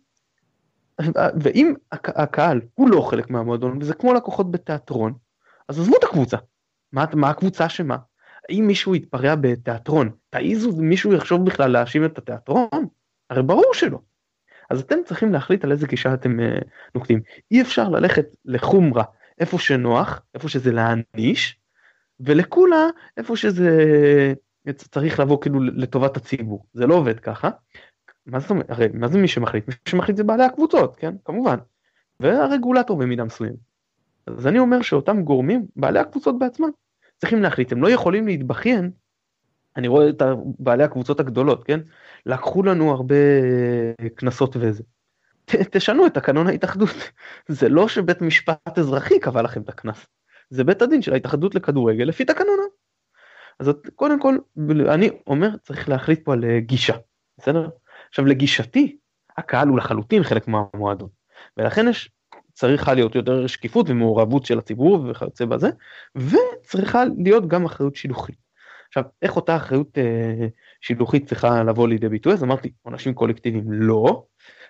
[1.41, 5.13] ואם הקהל הוא לא חלק מהמועדון וזה כמו לקוחות בתיאטרון
[5.67, 6.37] אז עזבו את הקבוצה.
[6.91, 7.97] מה, מה הקבוצה שמה?
[8.49, 12.87] האם מישהו יתפרע בתיאטרון תעיזו מישהו יחשוב בכלל להאשים את התיאטרון?
[13.29, 13.99] הרי ברור שלא.
[14.69, 17.21] אז אתם צריכים להחליט על איזה גישה אתם uh, נוקטים.
[17.51, 19.03] אי אפשר ללכת לחומרה
[19.39, 21.59] איפה שנוח איפה שזה להעניש
[22.19, 24.33] ולקולה איפה שזה
[24.75, 27.49] צריך לבוא כאילו לטובת הציבור זה לא עובד ככה
[28.27, 29.67] מה זאת אומרת, הרי מה זה מי שמחליט?
[29.67, 31.15] מי שמחליט זה בעלי הקבוצות, כן?
[31.25, 31.57] כמובן.
[32.19, 33.59] והרגולטור במידה מסוימת.
[34.27, 36.69] אז אני אומר שאותם גורמים, בעלי הקבוצות בעצמם,
[37.17, 38.91] צריכים להחליט, הם לא יכולים להתבכיין,
[39.75, 40.21] אני רואה את
[40.59, 41.79] בעלי הקבוצות הגדולות, כן?
[42.25, 43.15] לקחו לנו הרבה
[44.15, 44.83] קנסות וזה.
[45.49, 47.11] ת, תשנו את תקנון ההתאחדות.
[47.47, 50.05] זה לא שבית משפט אזרחי קבע לכם את הקנס,
[50.49, 52.63] זה בית הדין של ההתאחדות לכדורגל לפי תקנונה.
[53.59, 54.37] אז קודם כל,
[54.89, 56.95] אני אומר, צריך להחליט פה על גישה,
[57.37, 57.69] בסדר?
[58.09, 58.97] עכשיו לגישתי,
[59.37, 61.09] הקהל הוא לחלוטין חלק מהמועדון,
[61.57, 62.11] ולכן יש,
[62.53, 65.69] צריכה להיות יותר שקיפות ומעורבות של הציבור וכיוצא בזה,
[66.15, 68.35] וצריכה להיות גם אחריות שילוחית.
[68.87, 70.47] עכשיו, איך אותה אחריות אה,
[70.81, 72.33] שילוחית צריכה לבוא לידי ביטוי?
[72.33, 74.25] אז אמרתי, עונשים קולקטיביים לא,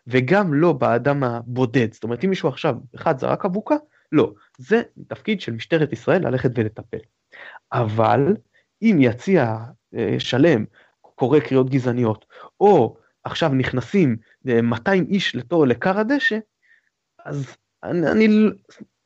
[0.07, 1.93] וגם לא באדם הבודד.
[1.93, 3.75] זאת אומרת, אם מישהו עכשיו, אחד זרק אבוקה,
[4.11, 4.33] לא.
[4.57, 6.97] זה תפקיד של משטרת ישראל ללכת ולטפל.
[7.73, 8.35] אבל
[8.81, 9.57] אם יציע
[10.19, 10.65] שלם
[11.01, 12.25] קורא קריאות גזעניות,
[12.59, 16.37] או עכשיו נכנסים 200 איש לתור לכר הדשא,
[17.25, 18.27] אז אני, אני,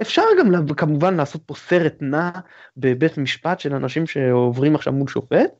[0.01, 2.29] אפשר גם כמובן לעשות פה סרט נע
[2.77, 5.51] בבית משפט של אנשים שעוברים עכשיו מול שופט,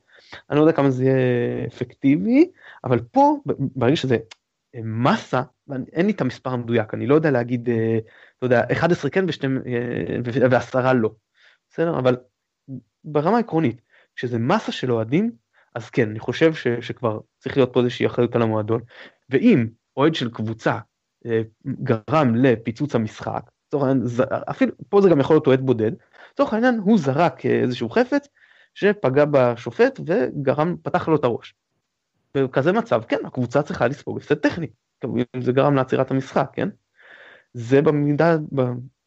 [0.49, 2.51] אני לא יודע כמה זה יהיה אפקטיבי,
[2.83, 3.37] אבל פה
[3.75, 4.17] ברגע שזה
[4.75, 5.41] מסה,
[5.93, 7.69] אין לי את המספר המדויק, אני לא יודע להגיד,
[8.37, 11.11] אתה יודע, 11 כן אה, ועשרה לא,
[11.69, 11.99] בסדר?
[11.99, 12.17] אבל
[13.03, 13.81] ברמה העקרונית,
[14.15, 15.31] כשזה מסה של אוהדים,
[15.75, 18.81] אז כן, אני חושב ש, שכבר צריך להיות פה איזושהי אחריות על המועדון,
[19.29, 20.77] ואם אוהד של קבוצה
[21.25, 24.07] אה, גרם לפיצוץ המשחק, לצורך העניין,
[24.49, 25.91] אפילו פה זה גם יכול להיות אוהד בודד,
[26.33, 28.27] לצורך העניין הוא זרק איזשהו חפץ
[28.73, 31.55] שפגע בשופט וגרם, פתח לו את הראש.
[32.35, 34.67] בכזה מצב, כן, הקבוצה צריכה לספוג הפסד טכני,
[35.05, 36.69] אם זה גרם לעצירת המשחק, כן?
[37.53, 38.37] זה במידה,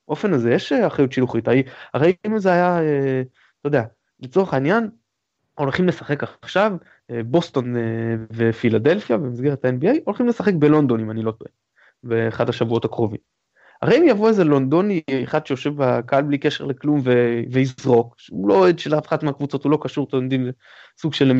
[0.09, 1.49] באופן הזה יש אחריות שילוחית,
[1.95, 3.23] הרי אם זה היה, אה,
[3.61, 3.85] אתה יודע,
[4.21, 4.91] לצורך העניין,
[5.55, 6.73] הולכים לשחק עכשיו,
[7.11, 7.83] אה, בוסטון אה,
[8.33, 11.51] ופילדלפיה במסגרת ה-NBA, הולכים לשחק בלונדון אם אני לא טועה,
[12.03, 13.21] באחד השבועות הקרובים.
[13.83, 18.55] הרי אם יבוא איזה לונדוני אחד שיושב בקהל בלי קשר לכלום ו- ויזרוק, שהוא לא
[18.55, 20.51] אוהד של אף אחת מהקבוצות, הוא לא קשור, אתם יודעים,
[20.99, 21.31] סוג של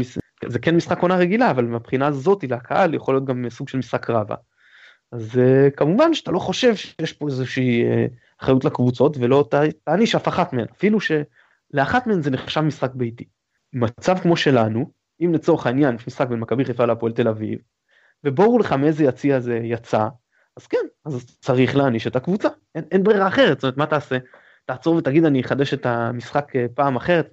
[0.49, 4.11] זה כן משחק עונה רגילה, אבל מבחינה הזאת לקהל יכול להיות גם סוג של משחק
[4.11, 4.35] רבה.
[5.13, 8.11] אז uh, כמובן שאתה לא חושב שיש פה איזושהי uh,
[8.43, 9.49] אחריות לקבוצות ולא
[9.85, 13.25] תעניש אף אחת מהן, אפילו שלאחת מהן זה נחשב משחק ביתי.
[13.73, 17.59] מצב כמו שלנו, אם לצורך העניין יש משחק בין מכבי חיפה להפועל תל אביב,
[18.25, 20.09] וברור לך מאיזה יציע זה יצא,
[20.57, 24.19] אז כן, אז צריך להעניש את הקבוצה, אין, אין ברירה אחרת, זאת אומרת מה תעשה?
[24.67, 27.31] תעצור ותגיד אני אחדש את המשחק אה, פעם אחרת,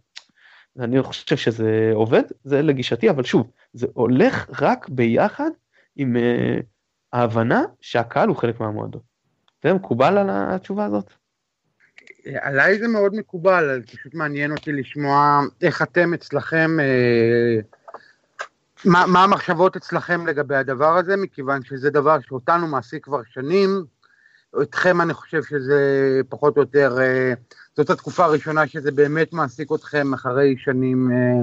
[0.79, 5.49] אני חושב שזה עובד, זה לגישתי, אבל שוב, זה הולך רק ביחד
[5.95, 6.63] עם uh,
[7.13, 9.01] ההבנה שהקהל הוא חלק מהמועדון.
[9.63, 11.13] זה מקובל על התשובה הזאת?
[12.41, 17.59] עליי זה מאוד מקובל, פשוט מעניין אותי לשמוע איך אתם אצלכם, אה,
[18.85, 23.85] מה, מה המחשבות אצלכם לגבי הדבר הזה, מכיוון שזה דבר שאותנו מעסיק כבר שנים,
[24.61, 27.33] אתכם אני חושב שזה פחות או יותר, אה,
[27.77, 31.41] זאת התקופה הראשונה שזה באמת מעסיק אתכם אחרי שנים אה,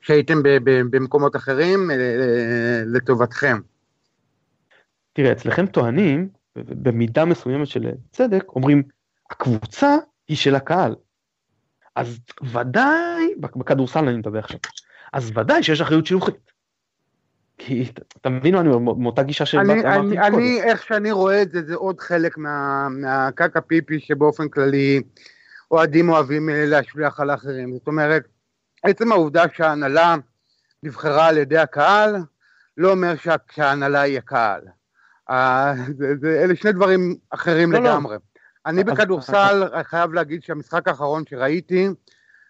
[0.00, 3.60] שהייתם במקומות אחרים אה, לטובתכם.
[5.12, 8.82] תראה, אצלכם טוענים, במידה מסוימת של צדק, אומרים,
[9.30, 9.96] הקבוצה
[10.28, 10.94] היא של הקהל.
[11.96, 12.18] אז
[12.52, 14.58] ודאי, בכדורסל אני מדבר עכשיו,
[15.12, 16.57] אז ודאי שיש אחריות שילוחית.
[17.58, 20.34] כי אתה מבין מה אני אומר, מאותה גישה שבאת אמרתי קודם.
[20.34, 25.02] אני, איך שאני רואה את זה, זה עוד חלק מה, מהקקה פיפי שבאופן כללי
[25.70, 27.72] אוהדים אוהבים אה, להשליח על האחרים.
[27.72, 28.22] זאת אומרת,
[28.82, 30.16] עצם העובדה שההנהלה
[30.82, 32.16] נבחרה על ידי הקהל,
[32.76, 33.14] לא אומר
[33.52, 34.62] שההנהלה היא הקהל.
[35.30, 37.90] אה, זה, זה, אלה שני דברים אחרים לא, לא.
[37.90, 38.14] לגמרי.
[38.14, 38.20] לא.
[38.66, 41.88] אני בכדורסל חייב להגיד שהמשחק האחרון שראיתי,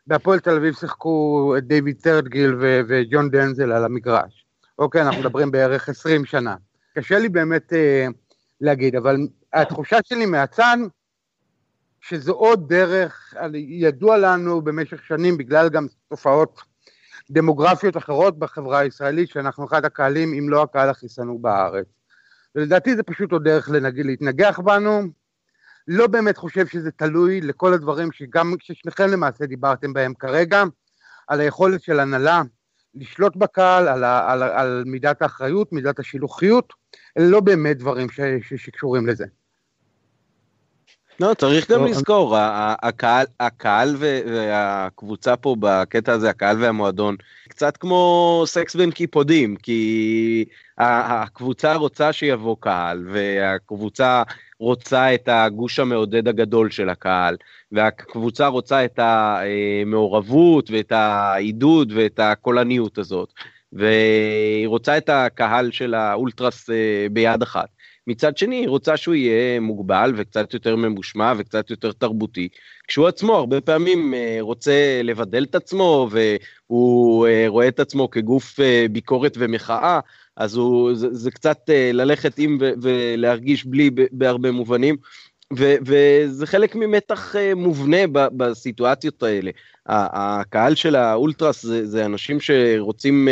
[0.07, 2.55] בהפועל תל אביב שיחקו את דיוויד סרטגיל
[2.89, 4.48] וג'ון דנזל על המגרש.
[4.79, 6.57] אוקיי, אנחנו מדברים בערך 20 שנה.
[6.95, 8.07] קשה לי באמת אה,
[8.61, 9.17] להגיד, אבל
[9.53, 10.77] התחושה שלי מהצד,
[12.01, 16.61] שזו עוד דרך, ידוע לנו במשך שנים, בגלל גם תופעות
[17.31, 21.87] דמוגרפיות אחרות בחברה הישראלית, שאנחנו אחד הקהלים, אם לא הקהל הכי שנוא בארץ.
[22.55, 25.03] ולדעתי זה פשוט עוד דרך לנגיד, להתנגח בנו.
[25.89, 30.65] לא באמת חושב שזה תלוי לכל הדברים שגם ששניכם למעשה דיברתם בהם כרגע,
[31.29, 32.43] על היכולת של הנהלה
[32.95, 36.73] לשלוט בקהל, על, ה, על, על מידת האחריות, מידת השילוחיות,
[37.19, 39.25] אלה לא באמת דברים ש, ש, שקשורים לזה.
[41.21, 42.37] לא, צריך גם לא, לזכור,
[42.83, 47.17] הקהל, הקהל והקבוצה פה בקטע הזה, הקהל והמועדון,
[47.49, 50.45] קצת כמו סקס בין קיפודים, כי
[50.79, 54.23] הקבוצה רוצה שיבוא קהל, והקבוצה
[54.61, 57.37] רוצה את הגוש המעודד הגדול של הקהל,
[57.73, 63.33] והקבוצה רוצה את המעורבות ואת העידוד ואת הקולניות הזאת,
[63.73, 67.69] והיא רוצה את הקהל של האולטרס אה, ביד אחת.
[68.09, 72.49] מצד שני, היא רוצה שהוא יהיה מוגבל וקצת יותר ממושמע וקצת יותר תרבותי,
[72.89, 78.59] כשהוא עצמו הרבה פעמים אה, רוצה לבדל את עצמו והוא אה, רואה את עצמו כגוף
[78.93, 80.01] ביקורת ומחאה,
[80.37, 81.59] אז הוא, זה, זה קצת
[81.93, 84.97] ללכת עם ולהרגיש בלי בהרבה מובנים.
[85.59, 89.51] ו- וזה חלק ממתח מובנה ב- בסיטואציות האלה.
[89.87, 93.29] הקהל של האולטרס זה, זה אנשים שרוצים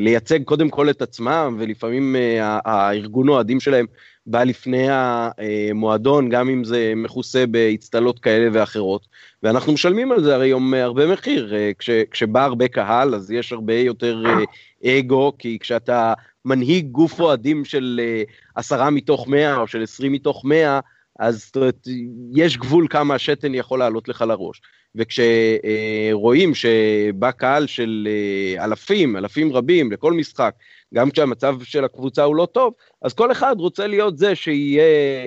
[0.00, 3.86] לייצג קודם כל את עצמם, ולפעמים uh, הארגון אוהדים שלהם
[4.26, 9.06] בא לפני המועדון, גם אם זה מכוסה באצטלות כאלה ואחרות.
[9.42, 11.52] ואנחנו משלמים על זה הרי היום הרבה מחיר.
[11.52, 16.14] Uh, כש, כשבא הרבה קהל, אז יש הרבה יותר uh, אגו, כי כשאתה
[16.44, 20.80] מנהיג גוף אוהדים של uh, עשרה מתוך מאה או של עשרים מתוך מאה,
[21.18, 21.88] אז זאת אומרת,
[22.32, 24.60] יש גבול כמה השתן יכול לעלות לך לראש.
[24.94, 30.54] וכשרואים שבא קהל של אה, אלפים, אלפים רבים לכל משחק,
[30.94, 34.82] גם כשהמצב של הקבוצה הוא לא טוב, אז כל אחד רוצה להיות זה שיהיה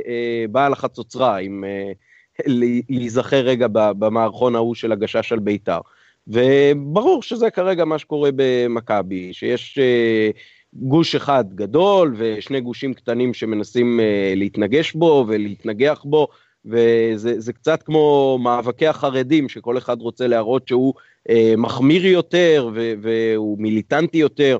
[0.07, 1.91] אה, בעל החצוצרה, אם אה,
[2.89, 5.79] להיזכר רגע במערכון ההוא של הגשש על בית"ר.
[6.27, 9.79] וברור שזה כרגע מה שקורה במכבי, שיש
[10.77, 13.99] גוש אחד גדול ושני גושים קטנים שמנסים
[14.35, 16.27] להתנגש בו ולהתנגח בו,
[16.67, 20.93] וזה קצת כמו מאבקי החרדים, שכל אחד רוצה להראות שהוא
[21.29, 24.57] אה, מחמיר יותר ו, והוא מיליטנטי יותר,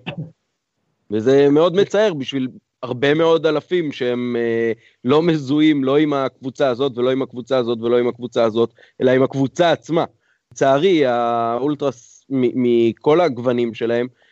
[1.11, 2.47] וזה מאוד מצער בשביל
[2.83, 4.71] הרבה מאוד אלפים שהם אה,
[5.03, 9.11] לא מזוהים לא עם הקבוצה הזאת ולא עם הקבוצה הזאת ולא עם הקבוצה הזאת, אלא
[9.11, 10.05] עם הקבוצה עצמה.
[10.51, 14.26] לצערי, האולטרס מכל הגוונים שלהם, אה,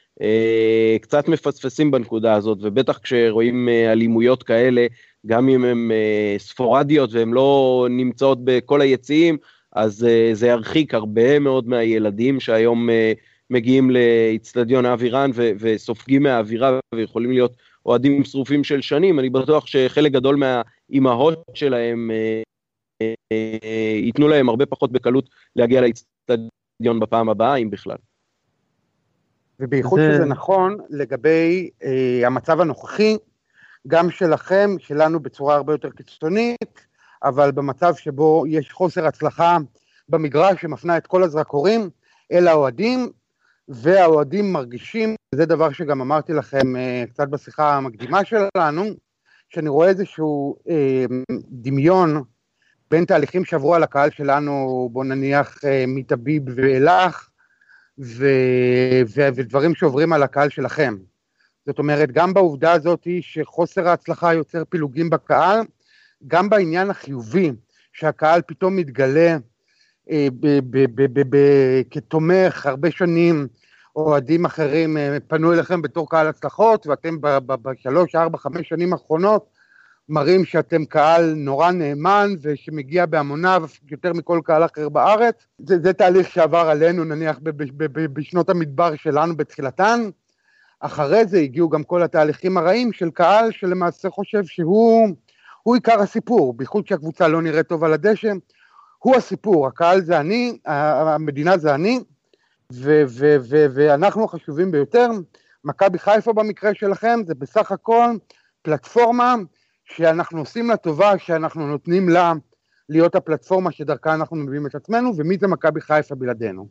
[1.01, 4.87] קצת מפספסים בנקודה הזאת, ובטח כשרואים אה, אלימויות כאלה,
[5.25, 9.37] גם אם הן אה, ספורדיות והן לא נמצאות בכל היציעים,
[9.71, 13.13] אז אה, זה ירחיק הרבה מאוד מהילדים שהיום אה,
[13.49, 17.55] מגיעים לאיצטדיון האווירן וסופגים מהאווירה ויכולים להיות
[17.85, 22.11] אוהדים שרופים של שנים, אני בטוח שחלק גדול מהאימהות שלהם
[24.03, 27.97] ייתנו להם הרבה פחות בקלות להגיע לאיצטדיון בפעם הבאה, אם בכלל.
[29.59, 30.13] ובייחוד זה...
[30.13, 33.17] שזה נכון לגבי אה, המצב הנוכחי,
[33.87, 36.87] גם שלכם, שלנו בצורה הרבה יותר קיצונית,
[37.23, 39.57] אבל במצב שבו יש חוסר הצלחה
[40.09, 41.89] במגרש שמפנה את כל הזרקורים
[42.31, 43.11] אל האוהדים,
[43.67, 48.83] והאוהדים מרגישים, זה דבר שגם אמרתי לכם אה, קצת בשיחה המקדימה שלנו,
[49.49, 51.05] שאני רואה איזשהו אה,
[51.49, 52.23] דמיון
[52.91, 57.29] בין תהליכים שעברו על הקהל שלנו, בוא נניח אה, מטביב ואילך,
[57.99, 58.25] ו,
[59.15, 60.95] ו, ודברים שעוברים על הקהל שלכם.
[61.65, 65.59] זאת אומרת, גם בעובדה הזאת שחוסר ההצלחה יוצר פילוגים בקהל,
[66.27, 67.51] גם בעניין החיובי,
[67.93, 69.37] שהקהל פתאום מתגלה
[70.11, 70.27] אה,
[71.91, 73.47] כתומך הרבה שנים,
[73.95, 77.15] אוהדים אחרים אה, פנו אליכם בתור קהל הצלחות, ואתם
[77.47, 79.54] בשלוש, ארבע, חמש שנים האחרונות
[80.09, 85.35] מראים שאתם קהל נורא נאמן ושמגיע בהמוניו יותר מכל קהל אחר בארץ.
[85.57, 87.39] זה, זה תהליך שעבר עלינו נניח
[88.13, 90.09] בשנות המדבר שלנו בתחילתן.
[90.79, 95.07] אחרי זה הגיעו גם כל התהליכים הרעים של קהל שלמעשה חושב שהוא
[95.63, 98.31] הוא עיקר הסיפור, בייחוד שהקבוצה לא נראית טוב על הדשא,
[98.99, 101.99] הוא הסיפור, הקהל זה אני, המדינה זה אני,
[102.73, 105.09] ו- ו- ו- ואנחנו החשובים ביותר.
[105.63, 108.09] מכבי חיפה במקרה שלכם זה בסך הכל
[108.61, 109.35] פלטפורמה
[109.85, 112.33] שאנחנו עושים לה טובה, שאנחנו נותנים לה
[112.89, 116.67] להיות הפלטפורמה שדרכה אנחנו מביאים את עצמנו, ומי זה מכבי חיפה בלעדינו.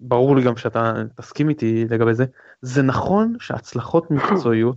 [0.00, 2.24] ברור לי גם שאתה תסכים איתי לגבי זה,
[2.62, 4.76] זה נכון שהצלחות מקצועיות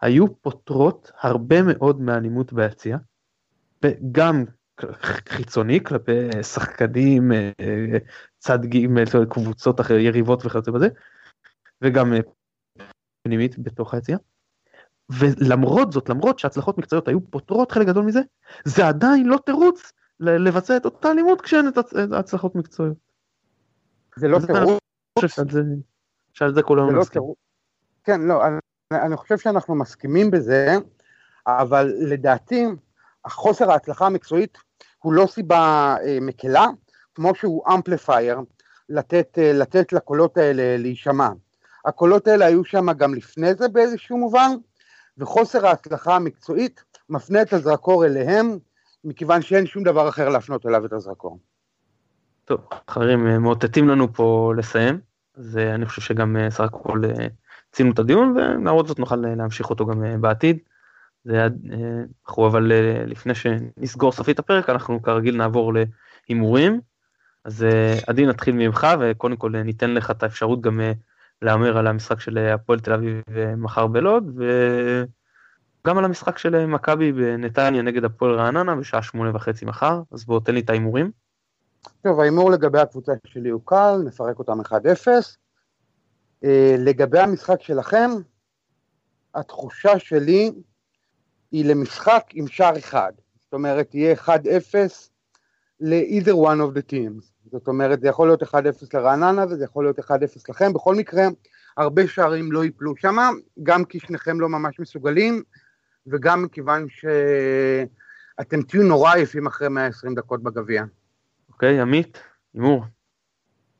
[0.00, 2.96] היו פותרות הרבה מאוד מהאלימות ביציע,
[4.12, 4.44] גם
[5.28, 7.98] חיצוני כלפי שחקנים, אה,
[8.38, 10.88] צד ג', קבוצות אחרי יריבות וכיוצא בזה,
[11.82, 12.18] וגם אה,
[13.22, 14.16] פנימית בתוך היציע.
[15.18, 18.20] ולמרות זאת, למרות שהצלחות מקצועיות היו פותרות חלק גדול מזה,
[18.64, 21.78] זה עדיין לא תירוץ לבצע את אותה אלימות כשאין את
[22.12, 22.96] הצלחות מקצועיות.
[24.16, 24.78] זה לא תירוץ.
[26.32, 27.22] שעל זה כולנו לא מסכים.
[28.04, 28.58] כן, לא, אני,
[28.92, 30.76] אני חושב שאנחנו מסכימים בזה,
[31.46, 32.66] אבל לדעתי,
[33.24, 34.58] החוסר ההצלחה המקצועית
[34.98, 36.66] הוא לא סיבה אה, מקלה,
[37.14, 38.40] כמו שהוא אמפליפייר,
[38.88, 41.28] לתת, אה, לתת לקולות האלה להישמע.
[41.84, 44.50] הקולות האלה היו שם גם לפני זה באיזשהו מובן,
[45.18, 48.58] וחוסר ההצלחה המקצועית מפנה את הזרקור אליהם,
[49.04, 51.38] מכיוון שאין שום דבר אחר להפנות אליו את הזרקור.
[52.44, 52.60] טוב,
[52.90, 55.00] חברים, אה, מאותתים לנו פה לסיים,
[55.36, 57.02] אז אה, אני חושב שגם אה, סך הכל
[57.74, 60.58] עשינו את הדיון, ולמרות זאת נוכל להמשיך אותו גם בעתיד.
[61.24, 61.46] זה
[62.26, 62.72] אנחנו אבל
[63.06, 65.72] לפני שנסגור סופית הפרק, אנחנו כרגיל נעבור
[66.28, 66.80] להימורים.
[67.44, 67.66] אז
[68.06, 70.80] עדי נתחיל ממך, וקודם כל ניתן לך את האפשרות גם
[71.42, 73.22] להמר על המשחק של הפועל תל אביב
[73.56, 74.40] מחר בלוד,
[75.84, 80.40] וגם על המשחק של מכבי בנתניה נגד הפועל רעננה בשעה שמונה וחצי מחר, אז בוא
[80.40, 81.10] תן לי את ההימורים.
[82.02, 84.74] טוב, ההימור לגבי הקבוצה שלי הוא קל, נפרק אותם 1-0.
[86.44, 88.10] אה, לגבי המשחק שלכם,
[89.34, 90.50] התחושה שלי
[91.52, 93.12] היא למשחק עם שער אחד.
[93.44, 94.28] זאת אומרת, יהיה 1-0
[95.82, 97.32] ל-either one of the teams.
[97.52, 98.46] זאת אומרת, זה יכול להיות 1-0
[98.94, 100.12] לרעננה וזה יכול להיות 1-0
[100.48, 100.72] לכם.
[100.72, 101.24] בכל מקרה,
[101.76, 103.16] הרבה שערים לא ייפלו שם,
[103.62, 105.42] גם כי שניכם לא ממש מסוגלים,
[106.06, 110.84] וגם מכיוון שאתם תהיו נורא עייפים אחרי 120 דקות בגביע.
[111.52, 112.18] אוקיי, עמית,
[112.54, 112.84] הימור.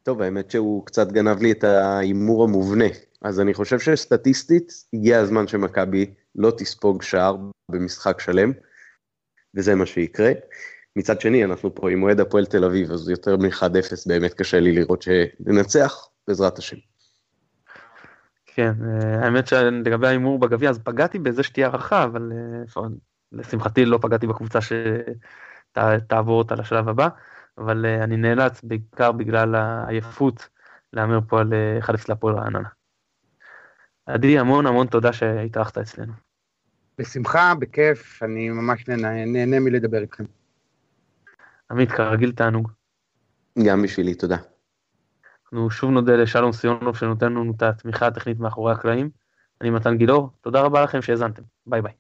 [0.03, 2.85] טוב, האמת שהוא קצת גנב לי את ההימור המובנה.
[3.23, 7.37] אז אני חושב שסטטיסטית הגיע הזמן שמכבי לא תספוג שער
[7.69, 8.53] במשחק שלם.
[9.55, 10.33] וזה מה שיקרה.
[10.97, 14.73] מצד שני, אנחנו פה עם אוהד הפועל תל אביב, אז יותר מ-1-0 באמת קשה לי
[14.73, 16.77] לראות שננצח, בעזרת השם.
[18.47, 22.33] כן, אה, האמת שלגבי ההימור בגביע, אז פגעתי בזה שתהיה הערכה, אבל
[22.77, 22.83] אה,
[23.33, 24.59] לשמחתי לא פגעתי בקבוצה
[25.73, 27.09] שתעבור אותה לשלב הבא,
[27.59, 30.49] אבל אה, אני נאלץ בעיקר בגלל העייפות
[30.93, 32.69] להמר פה על 1-0 להפועל רעננה.
[34.07, 36.13] עדי, המון המון תודה שהתארחת אצלנו.
[36.99, 40.25] בשמחה, בכיף, אני ממש נהנה, נהנה מלדבר איתכם.
[41.73, 42.71] עמית, כרגיל תענוג.
[43.67, 44.37] גם בשבילי, תודה.
[45.45, 49.11] אנחנו שוב נודה לשלום סיונוב שנותן לנו את התמיכה הטכנית מאחורי הקלעים.
[49.61, 51.93] אני מתן גילאור, תודה רבה לכם שהאזנתם, ביי ביי.